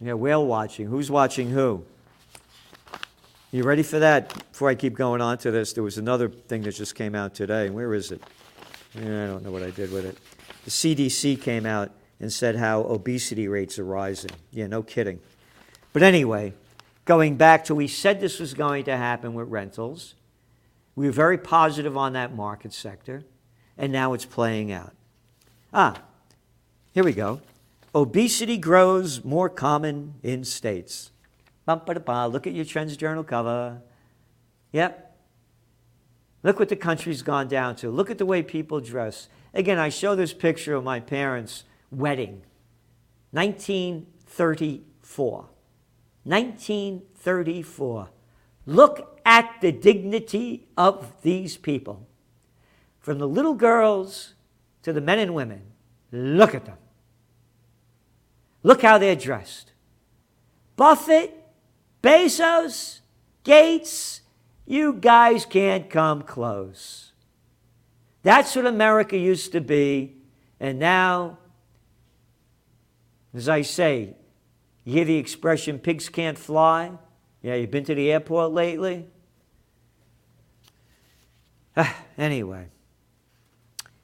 Yeah, 0.00 0.14
whale 0.14 0.44
watching. 0.44 0.86
Who's 0.86 1.10
watching 1.10 1.50
who? 1.50 1.84
You 3.52 3.62
ready 3.62 3.84
for 3.84 4.00
that? 4.00 4.34
Before 4.50 4.68
I 4.68 4.74
keep 4.74 4.94
going 4.94 5.20
on 5.20 5.38
to 5.38 5.52
this, 5.52 5.72
there 5.72 5.84
was 5.84 5.98
another 5.98 6.28
thing 6.28 6.62
that 6.62 6.72
just 6.72 6.96
came 6.96 7.14
out 7.14 7.34
today. 7.34 7.70
Where 7.70 7.94
is 7.94 8.10
it? 8.10 8.20
I 8.96 9.00
don't 9.00 9.44
know 9.44 9.52
what 9.52 9.62
I 9.62 9.70
did 9.70 9.92
with 9.92 10.04
it. 10.04 10.18
The 10.64 10.70
CDC 10.70 11.40
came 11.40 11.64
out 11.64 11.92
and 12.18 12.32
said 12.32 12.56
how 12.56 12.82
obesity 12.82 13.46
rates 13.46 13.78
are 13.78 13.84
rising. 13.84 14.32
Yeah, 14.50 14.66
no 14.66 14.82
kidding. 14.82 15.20
But 15.92 16.02
anyway, 16.02 16.54
going 17.06 17.36
back 17.36 17.64
to 17.64 17.74
we 17.74 17.88
said 17.88 18.20
this 18.20 18.38
was 18.38 18.52
going 18.52 18.84
to 18.84 18.96
happen 18.96 19.32
with 19.32 19.48
rentals. 19.48 20.14
We 20.94 21.06
were 21.06 21.12
very 21.12 21.38
positive 21.38 21.96
on 21.96 22.12
that 22.12 22.34
market 22.34 22.74
sector, 22.74 23.24
and 23.78 23.90
now 23.90 24.12
it's 24.12 24.26
playing 24.26 24.72
out. 24.72 24.92
Ah, 25.72 26.02
here 26.92 27.04
we 27.04 27.12
go. 27.12 27.40
Obesity 27.94 28.58
grows 28.58 29.24
more 29.24 29.48
common 29.48 30.14
in 30.22 30.44
states. 30.44 31.12
Look 31.66 32.46
at 32.46 32.52
your 32.52 32.64
Trends 32.64 32.96
Journal 32.96 33.24
cover. 33.24 33.80
Yep. 34.72 35.16
Look 36.42 36.58
what 36.58 36.68
the 36.68 36.76
country's 36.76 37.22
gone 37.22 37.48
down 37.48 37.76
to. 37.76 37.90
Look 37.90 38.10
at 38.10 38.18
the 38.18 38.26
way 38.26 38.42
people 38.42 38.80
dress. 38.80 39.28
Again, 39.54 39.78
I 39.78 39.88
show 39.88 40.14
this 40.14 40.34
picture 40.34 40.74
of 40.74 40.84
my 40.84 41.00
parents' 41.00 41.64
wedding, 41.90 42.42
1934. 43.32 45.48
1934. 46.26 48.10
Look 48.66 49.20
at 49.24 49.60
the 49.60 49.70
dignity 49.70 50.66
of 50.76 51.22
these 51.22 51.56
people. 51.56 52.06
From 52.98 53.18
the 53.18 53.28
little 53.28 53.54
girls 53.54 54.34
to 54.82 54.92
the 54.92 55.00
men 55.00 55.20
and 55.20 55.34
women. 55.34 55.62
Look 56.10 56.54
at 56.54 56.64
them. 56.64 56.78
Look 58.64 58.82
how 58.82 58.98
they're 58.98 59.14
dressed. 59.14 59.70
Buffett, 60.74 61.32
Bezos, 62.02 63.00
Gates, 63.44 64.22
you 64.66 64.94
guys 64.94 65.46
can't 65.46 65.88
come 65.88 66.22
close. 66.22 67.12
That's 68.24 68.56
what 68.56 68.66
America 68.66 69.16
used 69.16 69.52
to 69.52 69.60
be. 69.60 70.16
And 70.58 70.80
now, 70.80 71.38
as 73.32 73.48
I 73.48 73.62
say, 73.62 74.16
you 74.86 74.92
hear 74.92 75.04
the 75.04 75.16
expression 75.16 75.80
pigs 75.80 76.08
can't 76.08 76.38
fly? 76.38 76.92
Yeah, 77.42 77.56
you've 77.56 77.72
been 77.72 77.84
to 77.84 77.94
the 77.94 78.12
airport 78.12 78.52
lately? 78.52 79.08
anyway. 82.16 82.68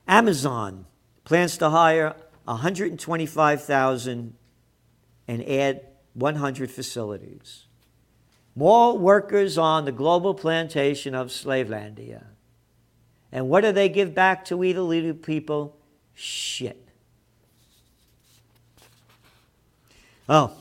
Amazon 0.09 0.87
plans 1.25 1.57
to 1.59 1.71
hire 1.71 2.17
125,000 2.45 4.35
and 5.29 5.49
add 5.49 5.87
100 6.15 6.71
facilities. 6.71 7.67
More 8.57 8.99
workers 8.99 9.57
on 9.57 9.85
the 9.85 9.93
global 9.93 10.35
plantation 10.35 11.15
of 11.15 11.29
Slavelandia. 11.29 12.25
And 13.31 13.49
what 13.49 13.61
do 13.63 13.71
they 13.71 13.89
give 13.89 14.15
back 14.15 14.45
to 14.47 14.57
we 14.57 14.73
the 14.73 14.83
little 14.83 15.15
people? 15.15 15.79
Shit. 16.13 16.89
Oh, 20.29 20.53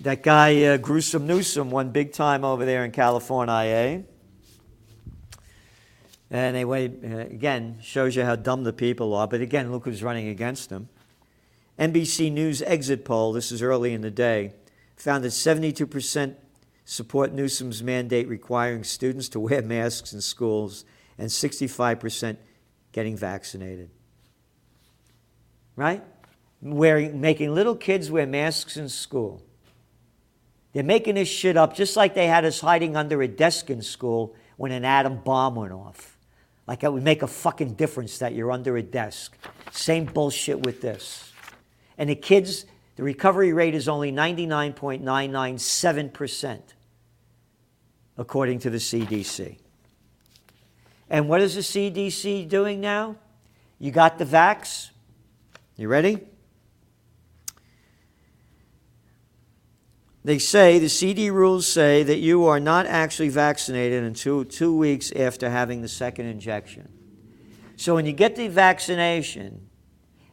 that 0.00 0.22
guy 0.22 0.62
uh, 0.64 0.76
Gruesome 0.76 1.26
Newsom 1.26 1.70
won 1.70 1.90
big 1.90 2.12
time 2.12 2.44
over 2.44 2.64
there 2.64 2.84
in 2.84 2.90
California, 2.90 3.54
eh? 3.54 4.02
And 6.30 6.56
anyway, 6.56 6.88
uh, 6.88 7.32
again, 7.32 7.78
shows 7.80 8.16
you 8.16 8.24
how 8.24 8.36
dumb 8.36 8.64
the 8.64 8.72
people 8.72 9.14
are. 9.14 9.28
But 9.28 9.40
again, 9.40 9.70
look 9.70 9.84
who's 9.84 10.02
running 10.02 10.28
against 10.28 10.70
them. 10.70 10.88
NBC 11.78 12.32
News 12.32 12.62
exit 12.62 13.04
poll, 13.04 13.32
this 13.32 13.52
is 13.52 13.62
early 13.62 13.92
in 13.92 14.00
the 14.00 14.10
day, 14.10 14.54
found 14.96 15.22
that 15.24 15.28
72% 15.28 16.34
support 16.84 17.32
Newsom's 17.32 17.82
mandate 17.82 18.28
requiring 18.28 18.82
students 18.82 19.28
to 19.30 19.40
wear 19.40 19.62
masks 19.62 20.12
in 20.12 20.20
schools 20.20 20.84
and 21.18 21.28
65% 21.28 22.36
getting 22.92 23.16
vaccinated. 23.16 23.90
Right? 25.76 26.02
Wearing, 26.62 27.20
making 27.20 27.54
little 27.54 27.76
kids 27.76 28.10
wear 28.10 28.26
masks 28.26 28.76
in 28.76 28.88
school. 28.88 29.45
They're 30.76 30.84
making 30.84 31.14
this 31.14 31.26
shit 31.26 31.56
up 31.56 31.74
just 31.74 31.96
like 31.96 32.12
they 32.12 32.26
had 32.26 32.44
us 32.44 32.60
hiding 32.60 32.98
under 32.98 33.22
a 33.22 33.28
desk 33.28 33.70
in 33.70 33.80
school 33.80 34.36
when 34.58 34.72
an 34.72 34.84
atom 34.84 35.22
bomb 35.24 35.54
went 35.54 35.72
off. 35.72 36.18
Like 36.66 36.84
it 36.84 36.92
would 36.92 37.02
make 37.02 37.22
a 37.22 37.26
fucking 37.26 37.76
difference 37.76 38.18
that 38.18 38.34
you're 38.34 38.52
under 38.52 38.76
a 38.76 38.82
desk. 38.82 39.38
Same 39.70 40.04
bullshit 40.04 40.60
with 40.60 40.82
this. 40.82 41.32
And 41.96 42.10
the 42.10 42.14
kids, 42.14 42.66
the 42.96 43.02
recovery 43.02 43.54
rate 43.54 43.74
is 43.74 43.88
only 43.88 44.12
99.997%, 44.12 46.60
according 48.18 48.58
to 48.58 48.68
the 48.68 48.76
CDC. 48.76 49.56
And 51.08 51.26
what 51.26 51.40
is 51.40 51.54
the 51.54 51.62
CDC 51.62 52.50
doing 52.50 52.82
now? 52.82 53.16
You 53.78 53.92
got 53.92 54.18
the 54.18 54.26
vax? 54.26 54.90
You 55.78 55.88
ready? 55.88 56.20
They 60.26 60.40
say, 60.40 60.80
the 60.80 60.88
CD 60.88 61.30
rules 61.30 61.68
say 61.68 62.02
that 62.02 62.18
you 62.18 62.46
are 62.46 62.58
not 62.58 62.86
actually 62.86 63.28
vaccinated 63.28 64.02
until 64.02 64.44
two 64.44 64.76
weeks 64.76 65.12
after 65.12 65.48
having 65.48 65.82
the 65.82 65.88
second 65.88 66.26
injection. 66.26 66.88
So 67.76 67.94
when 67.94 68.06
you 68.06 68.12
get 68.12 68.34
the 68.34 68.48
vaccination 68.48 69.68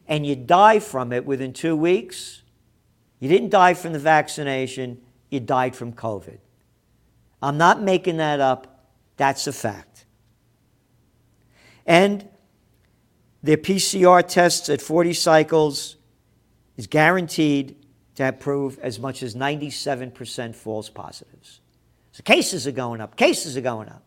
and 0.08 0.26
you 0.26 0.34
die 0.34 0.80
from 0.80 1.12
it 1.12 1.24
within 1.24 1.52
two 1.52 1.76
weeks, 1.76 2.42
you 3.20 3.28
didn't 3.28 3.50
die 3.50 3.74
from 3.74 3.92
the 3.92 4.00
vaccination, 4.00 5.00
you 5.30 5.38
died 5.38 5.76
from 5.76 5.92
COVID. 5.92 6.38
I'm 7.40 7.56
not 7.56 7.80
making 7.80 8.16
that 8.16 8.40
up, 8.40 8.88
that's 9.16 9.46
a 9.46 9.52
fact. 9.52 10.06
And 11.86 12.28
their 13.44 13.58
PCR 13.58 14.26
tests 14.26 14.68
at 14.68 14.82
40 14.82 15.12
cycles 15.12 15.94
is 16.76 16.88
guaranteed 16.88 17.76
to 18.16 18.32
prove 18.32 18.78
as 18.78 18.98
much 18.98 19.22
as 19.22 19.34
97% 19.34 20.54
false 20.54 20.88
positives. 20.88 21.60
So 22.12 22.22
cases 22.22 22.66
are 22.66 22.72
going 22.72 23.00
up, 23.00 23.16
cases 23.16 23.56
are 23.56 23.60
going 23.60 23.88
up. 23.88 24.02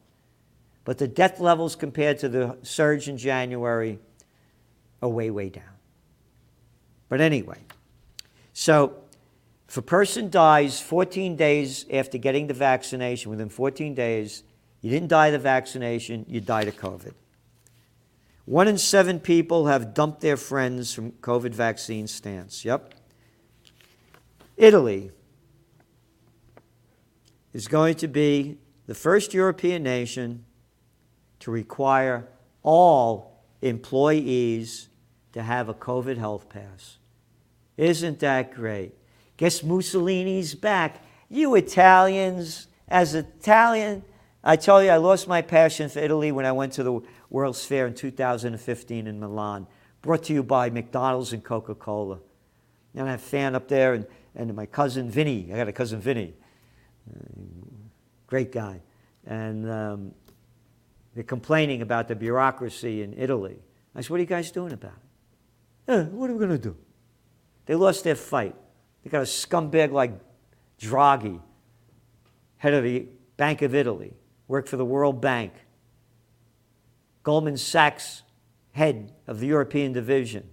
But 0.86 0.98
the 0.98 1.08
death 1.08 1.42
levels 1.42 1.76
compared 1.76 2.20
to 2.20 2.30
the 2.30 2.58
surge 2.62 3.10
in 3.10 3.18
January 3.18 4.00
are 5.02 5.10
way, 5.10 5.30
way 5.30 5.50
down. 5.50 5.64
But 7.10 7.20
anyway, 7.20 7.60
so 8.54 8.96
if 9.68 9.76
a 9.76 9.82
person 9.82 10.30
dies 10.30 10.80
14 10.80 11.36
days 11.36 11.86
after 11.92 12.18
getting 12.18 12.48
the 12.48 12.54
vaccination, 12.54 13.30
within 13.30 13.50
14 13.50 13.94
days, 13.94 14.44
you 14.82 14.90
didn't 14.90 15.10
die 15.10 15.32
the 15.32 15.40
vaccination, 15.40 16.26
you 16.30 16.40
died 16.40 16.70
of 16.70 16.78
COVID. 16.78 17.14
One 18.46 18.70
in 18.70 18.78
seven 18.78 19.20
people 19.20 19.68
have 19.68 19.94
dumped 19.94 20.22
their 20.22 20.38
friends 20.38 20.94
from 20.94 21.12
COVID 21.12 21.54
vaccine 21.54 22.08
stance. 22.08 22.64
Yep. 22.64 22.94
Italy 24.58 25.12
is 27.54 27.68
going 27.68 27.96
to 27.96 28.08
be 28.08 28.58
the 28.88 28.96
first 28.96 29.34
European 29.34 29.84
nation 29.84 30.46
to 31.40 31.52
require 31.52 32.28
all 32.64 33.44
employees 33.62 34.90
to 35.34 35.44
have 35.44 35.70
a 35.70 35.74
COVID 35.74 36.18
health 36.18 36.50
pass. 36.50 36.98
Isn't 37.78 38.20
that 38.20 38.54
great? 38.54 38.94
Guess 39.38 39.62
Mussolini's 39.62 40.56
back. 40.56 41.04
You 41.30 41.56
Italians, 41.56 42.68
as 42.88 43.14
Italian, 43.14 44.04
I 44.44 44.56
tell 44.56 44.82
you 44.82 44.90
I 44.90 44.98
lost 44.98 45.28
my 45.28 45.42
passion 45.42 45.90
for 45.90 46.00
Italy 46.00 46.32
when 46.32 46.46
I 46.46 46.52
went 46.52 46.74
to 46.74 46.84
the 46.84 47.02
World's 47.30 47.64
Fair 47.64 47.86
in 47.86 47.94
2015 47.94 49.06
in 49.06 49.20
Milan. 49.20 49.68
Brought 50.02 50.24
to 50.24 50.34
you 50.34 50.42
by 50.42 50.70
McDonald's 50.70 51.34
and 51.34 51.44
Coca 51.44 51.76
Cola. 51.76 52.20
And 52.96 53.08
I 53.08 53.12
have 53.12 53.20
a 53.20 53.24
fan 53.24 53.54
up 53.54 53.68
there, 53.68 53.94
and 53.94 54.08
and 54.38 54.54
my 54.56 54.68
cousin 54.68 55.10
Vinny. 55.10 55.50
I 55.52 55.58
got 55.58 55.68
a 55.68 55.74
cousin 55.74 56.00
Vinny, 56.00 56.34
uh, 57.10 57.20
great 58.28 58.52
guy, 58.52 58.82
and 59.26 59.70
um, 59.70 60.12
they're 61.14 61.24
complaining 61.24 61.82
about 61.82 62.08
the 62.08 62.16
bureaucracy 62.16 63.02
in 63.02 63.14
Italy. 63.18 63.58
I 63.96 64.02
said, 64.02 64.12
"What 64.12 64.18
are 64.18 64.22
you 64.22 64.28
guys 64.28 64.52
doing 64.52 64.72
about 64.72 64.94
it? 65.88 65.92
Eh, 65.92 66.04
what 66.04 66.30
are 66.30 66.34
we 66.34 66.40
going 66.40 66.52
to 66.52 66.64
do?" 66.64 66.78
They 67.66 67.76
lost 67.76 68.04
their 68.04 68.16
fight. 68.16 68.56
They 69.04 69.10
got 69.10 69.22
a 69.22 69.26
scumbag 69.26 69.92
like 69.92 70.12
Draghi, 70.80 71.42
head 72.58 72.74
of 72.74 72.84
the 72.84 73.08
Bank 73.38 73.64
of 73.64 73.74
Italy, 73.74 74.14
worked 74.48 74.70
for 74.70 74.78
the 74.78 74.86
World 74.86 75.20
Bank. 75.20 75.54
Goldman 77.24 77.58
Sachs, 77.58 78.22
head 78.72 79.12
of 79.26 79.40
the 79.40 79.48
European 79.48 79.94
division, 79.94 80.48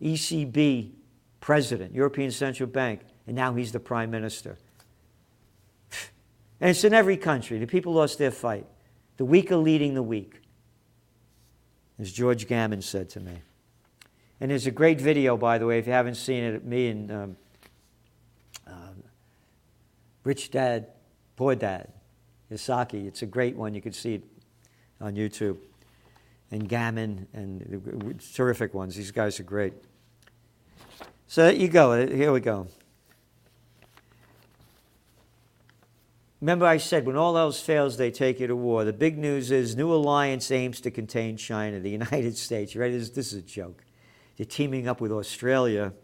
ECB 0.00 0.92
president, 1.40 1.94
European 1.94 2.30
Central 2.30 2.68
Bank 2.68 3.00
and 3.26 3.36
now 3.36 3.54
he's 3.54 3.72
the 3.72 3.80
prime 3.80 4.10
minister. 4.10 4.58
And 6.60 6.70
it's 6.70 6.84
in 6.84 6.94
every 6.94 7.16
country. 7.16 7.58
The 7.58 7.66
people 7.66 7.92
lost 7.92 8.18
their 8.18 8.30
fight. 8.30 8.66
The 9.16 9.24
weak 9.24 9.52
are 9.52 9.56
leading 9.56 9.94
the 9.94 10.02
weak, 10.02 10.40
as 11.98 12.12
George 12.12 12.46
Gammon 12.48 12.82
said 12.82 13.08
to 13.10 13.20
me. 13.20 13.32
And 14.40 14.50
there's 14.50 14.66
a 14.66 14.70
great 14.70 15.00
video, 15.00 15.36
by 15.36 15.58
the 15.58 15.66
way, 15.66 15.78
if 15.78 15.86
you 15.86 15.92
haven't 15.92 16.16
seen 16.16 16.42
it, 16.42 16.64
me 16.64 16.88
and 16.88 17.12
um, 17.12 17.36
um, 18.66 19.02
Rich 20.24 20.50
Dad, 20.50 20.88
Poor 21.36 21.54
Dad, 21.54 21.92
Kiyosaki. 22.50 23.06
It's 23.06 23.22
a 23.22 23.26
great 23.26 23.56
one. 23.56 23.74
You 23.74 23.82
can 23.82 23.92
see 23.92 24.14
it 24.14 24.22
on 25.00 25.14
YouTube. 25.14 25.58
And 26.50 26.68
Gammon, 26.68 27.26
and 27.32 28.20
terrific 28.34 28.74
ones. 28.74 28.96
These 28.96 29.10
guys 29.10 29.40
are 29.40 29.44
great. 29.44 29.74
So 31.26 31.42
there 31.42 31.54
you 31.54 31.68
go. 31.68 32.06
Here 32.06 32.32
we 32.32 32.40
go. 32.40 32.68
Remember, 36.44 36.66
I 36.66 36.76
said 36.76 37.06
when 37.06 37.16
all 37.16 37.38
else 37.38 37.58
fails, 37.58 37.96
they 37.96 38.10
take 38.10 38.38
you 38.38 38.46
to 38.46 38.54
war. 38.54 38.84
The 38.84 38.92
big 38.92 39.16
news 39.16 39.50
is 39.50 39.76
new 39.76 39.90
alliance 39.90 40.50
aims 40.50 40.78
to 40.82 40.90
contain 40.90 41.38
China, 41.38 41.80
the 41.80 41.88
United 42.02 42.36
States. 42.36 42.76
Right? 42.76 42.92
This, 42.92 43.08
this 43.08 43.32
is 43.32 43.38
a 43.38 43.42
joke. 43.42 43.82
They're 44.36 44.44
teaming 44.44 44.86
up 44.86 45.00
with 45.00 45.10
Australia. 45.10 45.94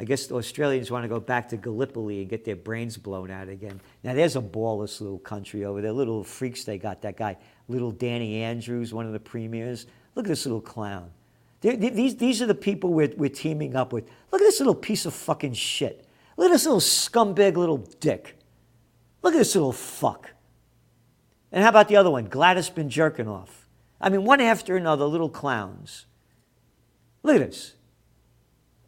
I 0.00 0.02
guess 0.02 0.26
the 0.26 0.34
Australians 0.34 0.90
want 0.90 1.04
to 1.04 1.08
go 1.08 1.20
back 1.20 1.48
to 1.50 1.56
Gallipoli 1.56 2.20
and 2.22 2.28
get 2.28 2.44
their 2.44 2.56
brains 2.56 2.96
blown 2.96 3.30
out 3.30 3.48
again. 3.48 3.80
Now, 4.02 4.12
there's 4.12 4.34
a 4.34 4.40
ballless 4.40 5.00
little 5.00 5.20
country 5.20 5.64
over 5.64 5.80
there. 5.80 5.92
Little 5.92 6.24
freaks 6.24 6.64
they 6.64 6.76
got. 6.76 7.00
That 7.02 7.16
guy, 7.16 7.36
little 7.68 7.92
Danny 7.92 8.42
Andrews, 8.42 8.92
one 8.92 9.06
of 9.06 9.12
the 9.12 9.20
premiers. 9.20 9.86
Look 10.16 10.26
at 10.26 10.30
this 10.30 10.46
little 10.46 10.60
clown. 10.60 11.12
These, 11.60 12.16
these 12.16 12.42
are 12.42 12.46
the 12.46 12.56
people 12.56 12.92
we're, 12.92 13.12
we're 13.16 13.30
teaming 13.30 13.76
up 13.76 13.92
with. 13.92 14.08
Look 14.32 14.40
at 14.40 14.46
this 14.46 14.58
little 14.58 14.74
piece 14.74 15.06
of 15.06 15.14
fucking 15.14 15.52
shit. 15.52 16.08
Look 16.36 16.46
at 16.46 16.52
this 16.54 16.64
little 16.64 16.80
scumbag 16.80 17.54
little 17.54 17.78
dick. 18.00 18.36
Look 19.24 19.32
at 19.32 19.38
this 19.38 19.54
little 19.54 19.72
fuck. 19.72 20.32
And 21.50 21.62
how 21.62 21.70
about 21.70 21.88
the 21.88 21.96
other 21.96 22.10
one? 22.10 22.26
Gladys 22.26 22.68
been 22.68 22.90
jerking 22.90 23.26
off. 23.26 23.66
I 23.98 24.10
mean, 24.10 24.24
one 24.24 24.38
after 24.38 24.76
another, 24.76 25.06
little 25.06 25.30
clowns. 25.30 26.04
Look 27.22 27.36
at 27.36 27.50
this. 27.50 27.72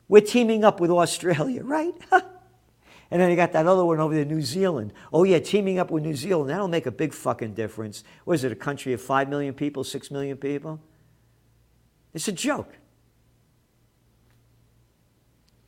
We're 0.08 0.20
teaming 0.20 0.62
up 0.62 0.78
with 0.78 0.90
Australia, 0.90 1.64
right? 1.64 1.94
and 2.12 3.22
then 3.22 3.30
you 3.30 3.36
got 3.36 3.52
that 3.52 3.66
other 3.66 3.82
one 3.82 3.98
over 3.98 4.14
there, 4.14 4.26
New 4.26 4.42
Zealand. 4.42 4.92
Oh, 5.10 5.24
yeah, 5.24 5.38
teaming 5.38 5.78
up 5.78 5.90
with 5.90 6.02
New 6.02 6.14
Zealand. 6.14 6.50
That'll 6.50 6.68
make 6.68 6.84
a 6.84 6.90
big 6.90 7.14
fucking 7.14 7.54
difference. 7.54 8.04
What 8.24 8.34
is 8.34 8.44
it, 8.44 8.52
a 8.52 8.56
country 8.56 8.92
of 8.92 9.00
5 9.00 9.30
million 9.30 9.54
people, 9.54 9.84
6 9.84 10.10
million 10.10 10.36
people? 10.36 10.80
It's 12.12 12.28
a 12.28 12.32
joke. 12.32 12.74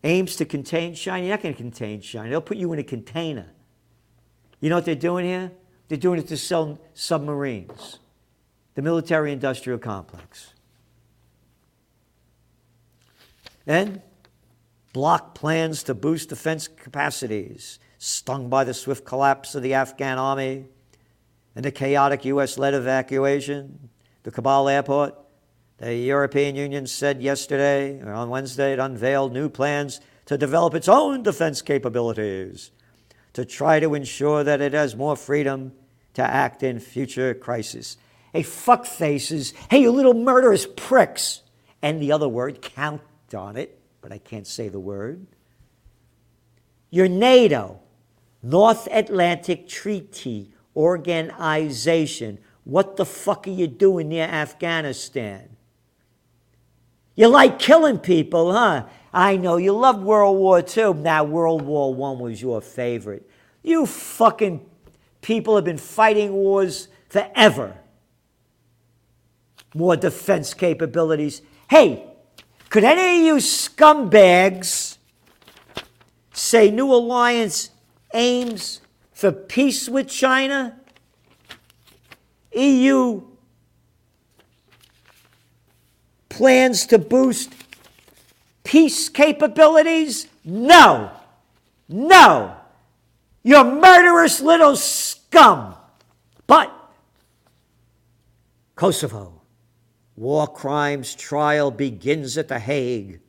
Aims 0.05 0.37
to 0.37 0.45
contain 0.45 0.95
China. 0.95 1.25
You're 1.27 1.37
not 1.37 1.43
going 1.43 1.55
to 1.55 1.59
contain 1.59 2.03
China. 2.03 2.29
They'll 2.29 2.43
put 2.43 2.59
you 2.59 2.71
in 2.75 2.79
a 2.79 2.85
container. 2.85 3.55
You 4.61 4.71
know 4.71 4.77
what 4.77 4.85
they're 4.85 4.95
doing 4.95 5.25
here? 5.25 5.53
They're 5.89 5.99
doing 5.99 6.19
it 6.19 6.29
to 6.29 6.37
sell 6.37 6.79
submarines, 6.95 7.99
the 8.75 8.83
military 8.83 9.33
industrial 9.33 9.79
complex. 9.79 10.53
And 13.67 14.03
block 14.93 15.35
plans 15.35 15.83
to 15.85 15.95
boost 15.95 16.31
defense 16.31 16.69
capacities, 16.69 17.79
stung 17.99 18.49
by 18.49 18.65
the 18.65 18.75
swift 18.75 19.05
collapse 19.05 19.55
of 19.55 19.63
the 19.63 19.75
Afghan 19.75 20.19
army 20.19 20.67
and 21.55 21.65
the 21.65 21.71
chaotic 21.71 22.25
U.S. 22.27 22.59
led 22.59 22.75
evacuation, 22.75 23.91
the 24.23 24.31
Kabul 24.31 24.69
airport. 24.69 25.15
The 25.79 25.95
European 25.95 26.57
Union 26.57 26.87
said 26.87 27.23
yesterday, 27.23 28.01
or 28.01 28.13
on 28.13 28.31
Wednesday, 28.31 28.73
it 28.73 28.79
unveiled 28.79 29.33
new 29.33 29.49
plans 29.49 30.01
to 30.27 30.37
develop 30.37 30.75
its 30.75 30.89
own 30.89 31.23
defense 31.23 31.63
capabilities 31.63 32.73
to 33.39 33.45
try 33.45 33.79
to 33.79 33.95
ensure 33.95 34.43
that 34.43 34.61
it 34.61 34.73
has 34.73 34.97
more 34.97 35.15
freedom 35.15 35.71
to 36.13 36.21
act 36.21 36.65
in 36.65 36.81
future 36.81 37.33
crises. 37.35 37.97
Hey, 38.33 38.43
fuck 38.43 38.85
faces. 38.85 39.55
Hey, 39.71 39.83
you 39.83 39.93
little 39.93 40.13
murderous 40.13 40.67
pricks. 40.67 41.43
And 41.81 42.03
the 42.03 42.11
other 42.11 42.29
word, 42.29 42.61
count 42.61 43.01
on 43.33 43.57
it, 43.57 43.79
but 44.01 44.11
I 44.11 44.19
can't 44.19 44.45
say 44.45 44.69
the 44.69 44.81
word. 44.81 45.25
Your 46.91 47.07
NATO, 47.07 47.79
North 48.43 48.89
Atlantic 48.91 49.69
Treaty 49.69 50.51
Organization. 50.75 52.41
What 52.65 52.97
the 52.97 53.07
fuck 53.07 53.47
are 53.47 53.51
you 53.51 53.69
doing 53.69 54.09
near 54.09 54.25
Afghanistan? 54.25 55.57
You 57.15 57.29
like 57.29 57.61
killing 57.61 57.99
people, 57.99 58.53
huh? 58.53 58.87
I 59.13 59.37
know 59.37 59.57
you 59.57 59.73
love 59.73 60.03
World 60.03 60.39
War 60.39 60.61
II. 60.61 60.95
Now 60.95 61.25
World 61.25 61.63
War 61.63 61.93
I 61.93 62.21
was 62.21 62.41
your 62.41 62.61
favorite. 62.61 63.28
You 63.63 63.87
fucking 63.87 64.65
people 65.21 65.57
have 65.57 65.65
been 65.65 65.79
fighting 65.79 66.33
wars 66.33 66.89
forever. 67.09 67.77
More 69.75 69.97
defense 69.97 70.55
capabilities. 70.55 71.43
Hey, 71.69 72.05
could 72.71 72.85
any 72.85 73.21
of 73.21 73.27
you 73.27 73.35
scumbags 73.37 74.99
say 76.33 76.71
New 76.71 76.93
Alliance 76.93 77.71
aims 78.15 78.81
for 79.13 79.33
peace 79.33 79.89
with 79.89 80.09
China? 80.09 80.79
EU 82.55 83.23
plans 86.29 86.87
to 86.87 86.99
boost 86.99 87.53
peace 88.65 89.09
capabilities? 89.09 90.27
No. 90.45 91.11
No. 91.89 92.58
You're 93.49 93.65
murderous 93.65 94.43
little 94.43 94.77
scum. 94.77 95.75
But 96.47 96.71
Kosovo, 98.75 99.41
war 100.17 100.47
crimes 100.47 101.15
trial 101.15 101.71
begins 101.71 102.37
at 102.37 102.49
The 102.49 102.59
Hague. 102.59 103.21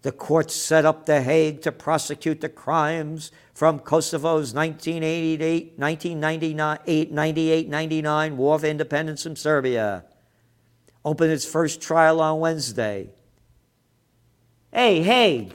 The 0.00 0.12
court 0.12 0.50
set 0.50 0.86
up 0.86 1.04
The 1.04 1.20
Hague 1.20 1.60
to 1.62 1.70
prosecute 1.70 2.40
the 2.40 2.48
crimes 2.48 3.30
from 3.52 3.80
Kosovo's 3.80 4.54
1988 4.54 5.78
1998 5.78 7.68
99 7.68 8.36
War 8.38 8.54
of 8.54 8.64
Independence 8.64 9.26
in 9.26 9.36
Serbia. 9.36 10.06
Opened 11.04 11.30
its 11.30 11.44
first 11.44 11.82
trial 11.82 12.22
on 12.22 12.40
Wednesday. 12.40 13.10
Hey, 14.72 15.02
Hague, 15.02 15.52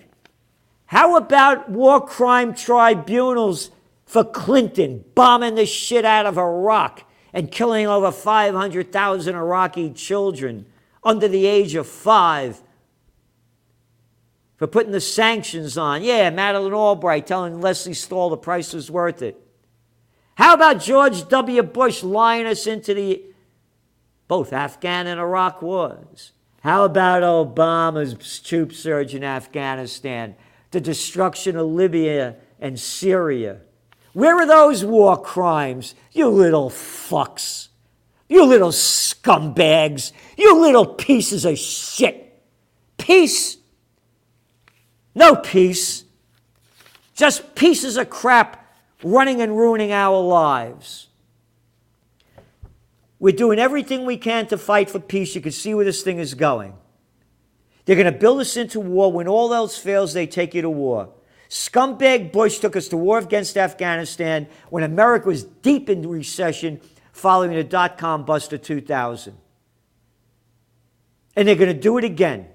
how 0.85 1.15
about 1.15 1.71
war 1.71 2.05
crime 2.05 2.53
tribunals 2.53 3.71
for 4.07 4.23
Clinton 4.23 5.03
bombing 5.13 5.55
the 5.55 5.65
shit 5.65 6.05
out 6.05 6.25
of 6.25 6.37
Iraq 6.37 7.03
and 7.33 7.51
killing 7.51 7.85
over 7.85 8.09
500,000 8.09 9.35
Iraqi 9.35 9.91
children 9.91 10.65
under 11.03 11.27
the 11.27 11.45
age 11.45 11.75
of 11.75 11.85
five 11.85 12.63
for 14.55 14.65
putting 14.65 14.93
the 14.93 15.01
sanctions 15.01 15.77
on? 15.77 16.03
Yeah, 16.03 16.29
Madeleine 16.29 16.73
Albright 16.73 17.27
telling 17.27 17.59
Lesley 17.59 17.93
Stahl 17.93 18.29
the 18.29 18.37
price 18.37 18.73
was 18.73 18.89
worth 18.89 19.21
it. 19.21 19.39
How 20.35 20.53
about 20.53 20.81
George 20.81 21.27
W. 21.27 21.61
Bush 21.61 22.01
lying 22.01 22.45
us 22.45 22.65
into 22.65 22.93
the 22.93 23.23
both 24.29 24.53
Afghan 24.53 25.07
and 25.07 25.19
Iraq 25.19 25.61
wars? 25.61 26.31
How 26.61 26.85
about 26.85 27.23
Obama's 27.23 28.39
troop 28.39 28.71
surge 28.71 29.13
in 29.13 29.23
Afghanistan, 29.23 30.35
the 30.71 30.79
destruction 30.79 31.57
of 31.57 31.67
Libya 31.67 32.37
and 32.59 32.79
Syria? 32.79 33.61
Where 34.17 34.35
are 34.37 34.47
those 34.47 34.83
war 34.83 35.21
crimes, 35.21 35.93
you 36.11 36.27
little 36.27 36.71
fucks? 36.71 37.67
You 38.27 38.45
little 38.45 38.71
scumbags. 38.71 40.11
You 40.35 40.59
little 40.59 40.87
pieces 40.87 41.45
of 41.45 41.59
shit. 41.59 42.41
Peace? 42.97 43.57
No 45.13 45.35
peace. 45.35 46.03
Just 47.13 47.53
pieces 47.53 47.95
of 47.95 48.09
crap 48.09 48.67
running 49.03 49.39
and 49.39 49.55
ruining 49.55 49.91
our 49.91 50.19
lives. 50.19 51.09
We're 53.19 53.35
doing 53.35 53.59
everything 53.59 54.03
we 54.03 54.17
can 54.17 54.47
to 54.47 54.57
fight 54.57 54.89
for 54.89 54.99
peace. 54.99 55.35
You 55.35 55.41
can 55.41 55.51
see 55.51 55.75
where 55.75 55.85
this 55.85 56.01
thing 56.01 56.17
is 56.17 56.33
going. 56.33 56.73
They're 57.85 57.95
going 57.95 58.11
to 58.11 58.19
build 58.19 58.39
us 58.41 58.57
into 58.57 58.79
war. 58.79 59.11
When 59.11 59.27
all 59.27 59.53
else 59.53 59.77
fails, 59.77 60.13
they 60.13 60.25
take 60.25 60.55
you 60.55 60.63
to 60.63 60.71
war. 60.71 61.09
Scumbag 61.49 62.31
Bush 62.31 62.59
took 62.59 62.75
us 62.75 62.87
to 62.89 62.97
war 62.97 63.19
against 63.19 63.57
Afghanistan 63.57 64.47
when 64.69 64.83
America 64.83 65.27
was 65.27 65.43
deep 65.43 65.89
in 65.89 66.07
recession 66.07 66.81
following 67.11 67.51
the 67.51 67.63
dot 67.63 67.97
com 67.97 68.25
bust 68.25 68.53
of 68.53 68.61
2000. 68.61 69.37
And 71.35 71.47
they're 71.47 71.55
going 71.55 71.73
to 71.73 71.79
do 71.79 71.97
it 71.97 72.03
again. 72.03 72.47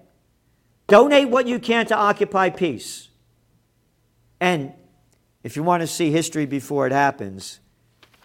Donate 0.88 1.28
what 1.28 1.46
you 1.46 1.59
can 1.59 1.87
to 1.87 1.96
Occupy 1.96 2.50
Peace. 2.50 3.09
And 4.40 4.72
if 5.42 5.57
you 5.57 5.62
want 5.62 5.81
to 5.83 5.87
see 5.87 6.11
history 6.11 6.46
before 6.46 6.87
it 6.87 6.92
happens, 6.92 7.61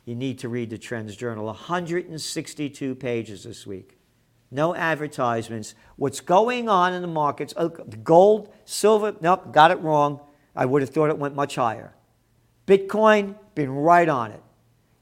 you 0.03 0.15
need 0.15 0.39
to 0.39 0.49
read 0.49 0.69
the 0.69 0.77
Trends 0.77 1.15
Journal. 1.15 1.45
162 1.45 2.95
pages 2.95 3.43
this 3.43 3.67
week. 3.67 3.97
No 4.49 4.73
advertisements. 4.73 5.75
What's 5.95 6.21
going 6.21 6.69
on 6.69 6.93
in 6.93 7.01
the 7.01 7.07
markets? 7.07 7.53
Oh, 7.57 7.69
gold, 7.69 8.53
silver, 8.65 9.15
nope, 9.21 9.51
got 9.51 9.71
it 9.71 9.79
wrong. 9.79 10.21
I 10.57 10.65
would 10.65 10.81
have 10.81 10.89
thought 10.89 11.11
it 11.11 11.19
went 11.19 11.35
much 11.35 11.55
higher. 11.55 11.93
Bitcoin, 12.65 13.35
been 13.53 13.69
right 13.69 14.09
on 14.09 14.31
it. 14.31 14.41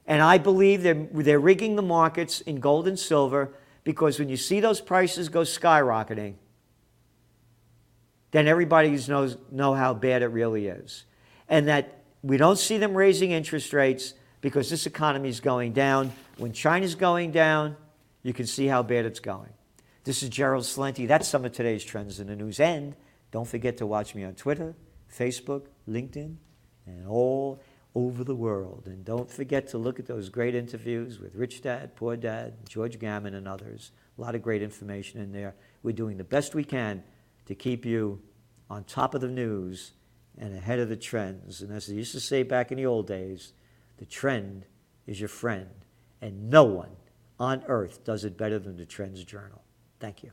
And 0.06 0.22
I 0.22 0.38
believe 0.38 0.82
they're, 0.82 1.08
they're 1.12 1.40
rigging 1.40 1.74
the 1.74 1.82
markets 1.82 2.42
in 2.42 2.60
gold 2.60 2.86
and 2.86 2.98
silver 2.98 3.54
because 3.82 4.18
when 4.18 4.28
you 4.28 4.36
see 4.36 4.60
those 4.60 4.80
prices 4.80 5.30
go 5.30 5.40
skyrocketing, 5.40 6.34
then 8.32 8.46
everybody 8.46 8.90
knows 9.08 9.38
know 9.50 9.72
how 9.72 9.94
bad 9.94 10.22
it 10.22 10.28
really 10.28 10.66
is. 10.66 11.04
And 11.48 11.68
that 11.68 12.02
we 12.22 12.36
don't 12.36 12.58
see 12.58 12.76
them 12.76 12.94
raising 12.94 13.30
interest 13.30 13.72
rates 13.72 14.12
because 14.42 14.68
this 14.68 14.86
economy 14.86 15.30
is 15.30 15.40
going 15.40 15.72
down. 15.72 16.12
When 16.36 16.52
China's 16.52 16.94
going 16.94 17.32
down, 17.32 17.76
you 18.22 18.34
can 18.34 18.46
see 18.46 18.66
how 18.66 18.82
bad 18.82 19.06
it's 19.06 19.20
going. 19.20 19.50
This 20.04 20.22
is 20.22 20.28
Gerald 20.28 20.64
Celente. 20.64 21.08
That's 21.08 21.26
some 21.26 21.44
of 21.44 21.52
today's 21.52 21.82
trends 21.82 22.20
in 22.20 22.26
the 22.26 22.36
news. 22.36 22.60
And 22.60 22.94
don't 23.30 23.48
forget 23.48 23.78
to 23.78 23.86
watch 23.86 24.14
me 24.14 24.22
on 24.22 24.34
Twitter, 24.34 24.74
Facebook, 25.12 25.66
LinkedIn, 25.88 26.36
and 26.86 27.06
all 27.06 27.60
over 27.94 28.24
the 28.24 28.34
world. 28.34 28.84
And 28.86 29.04
don't 29.04 29.30
forget 29.30 29.68
to 29.68 29.78
look 29.78 29.98
at 29.98 30.06
those 30.06 30.28
great 30.28 30.54
interviews 30.54 31.18
with 31.18 31.34
Rich 31.34 31.62
Dad, 31.62 31.96
Poor 31.96 32.16
Dad, 32.16 32.54
George 32.68 32.98
Gammon, 32.98 33.34
and 33.34 33.48
others. 33.48 33.92
A 34.18 34.20
lot 34.20 34.34
of 34.34 34.42
great 34.42 34.62
information 34.62 35.20
in 35.20 35.32
there. 35.32 35.54
We're 35.82 35.92
doing 35.92 36.16
the 36.18 36.24
best 36.24 36.54
we 36.54 36.64
can 36.64 37.02
to 37.46 37.54
keep 37.54 37.86
you 37.86 38.20
on 38.68 38.84
top 38.84 39.14
of 39.14 39.20
the 39.20 39.28
news 39.28 39.92
and 40.38 40.54
ahead 40.54 40.78
of 40.78 40.88
the 40.88 40.96
trends. 40.96 41.62
And 41.62 41.72
as 41.72 41.86
they 41.86 41.94
used 41.94 42.12
to 42.12 42.20
say 42.20 42.42
back 42.42 42.70
in 42.70 42.76
the 42.76 42.86
old 42.86 43.06
days, 43.06 43.52
the 43.96 44.04
trend 44.04 44.66
is 45.06 45.18
your 45.20 45.28
friend, 45.28 45.70
and 46.20 46.50
no 46.50 46.64
one 46.64 46.90
on 47.38 47.62
earth 47.66 48.04
does 48.04 48.24
it 48.24 48.36
better 48.36 48.58
than 48.58 48.76
the 48.76 48.86
Trends 48.86 49.24
Journal. 49.24 49.62
Thank 50.00 50.22
you. 50.22 50.32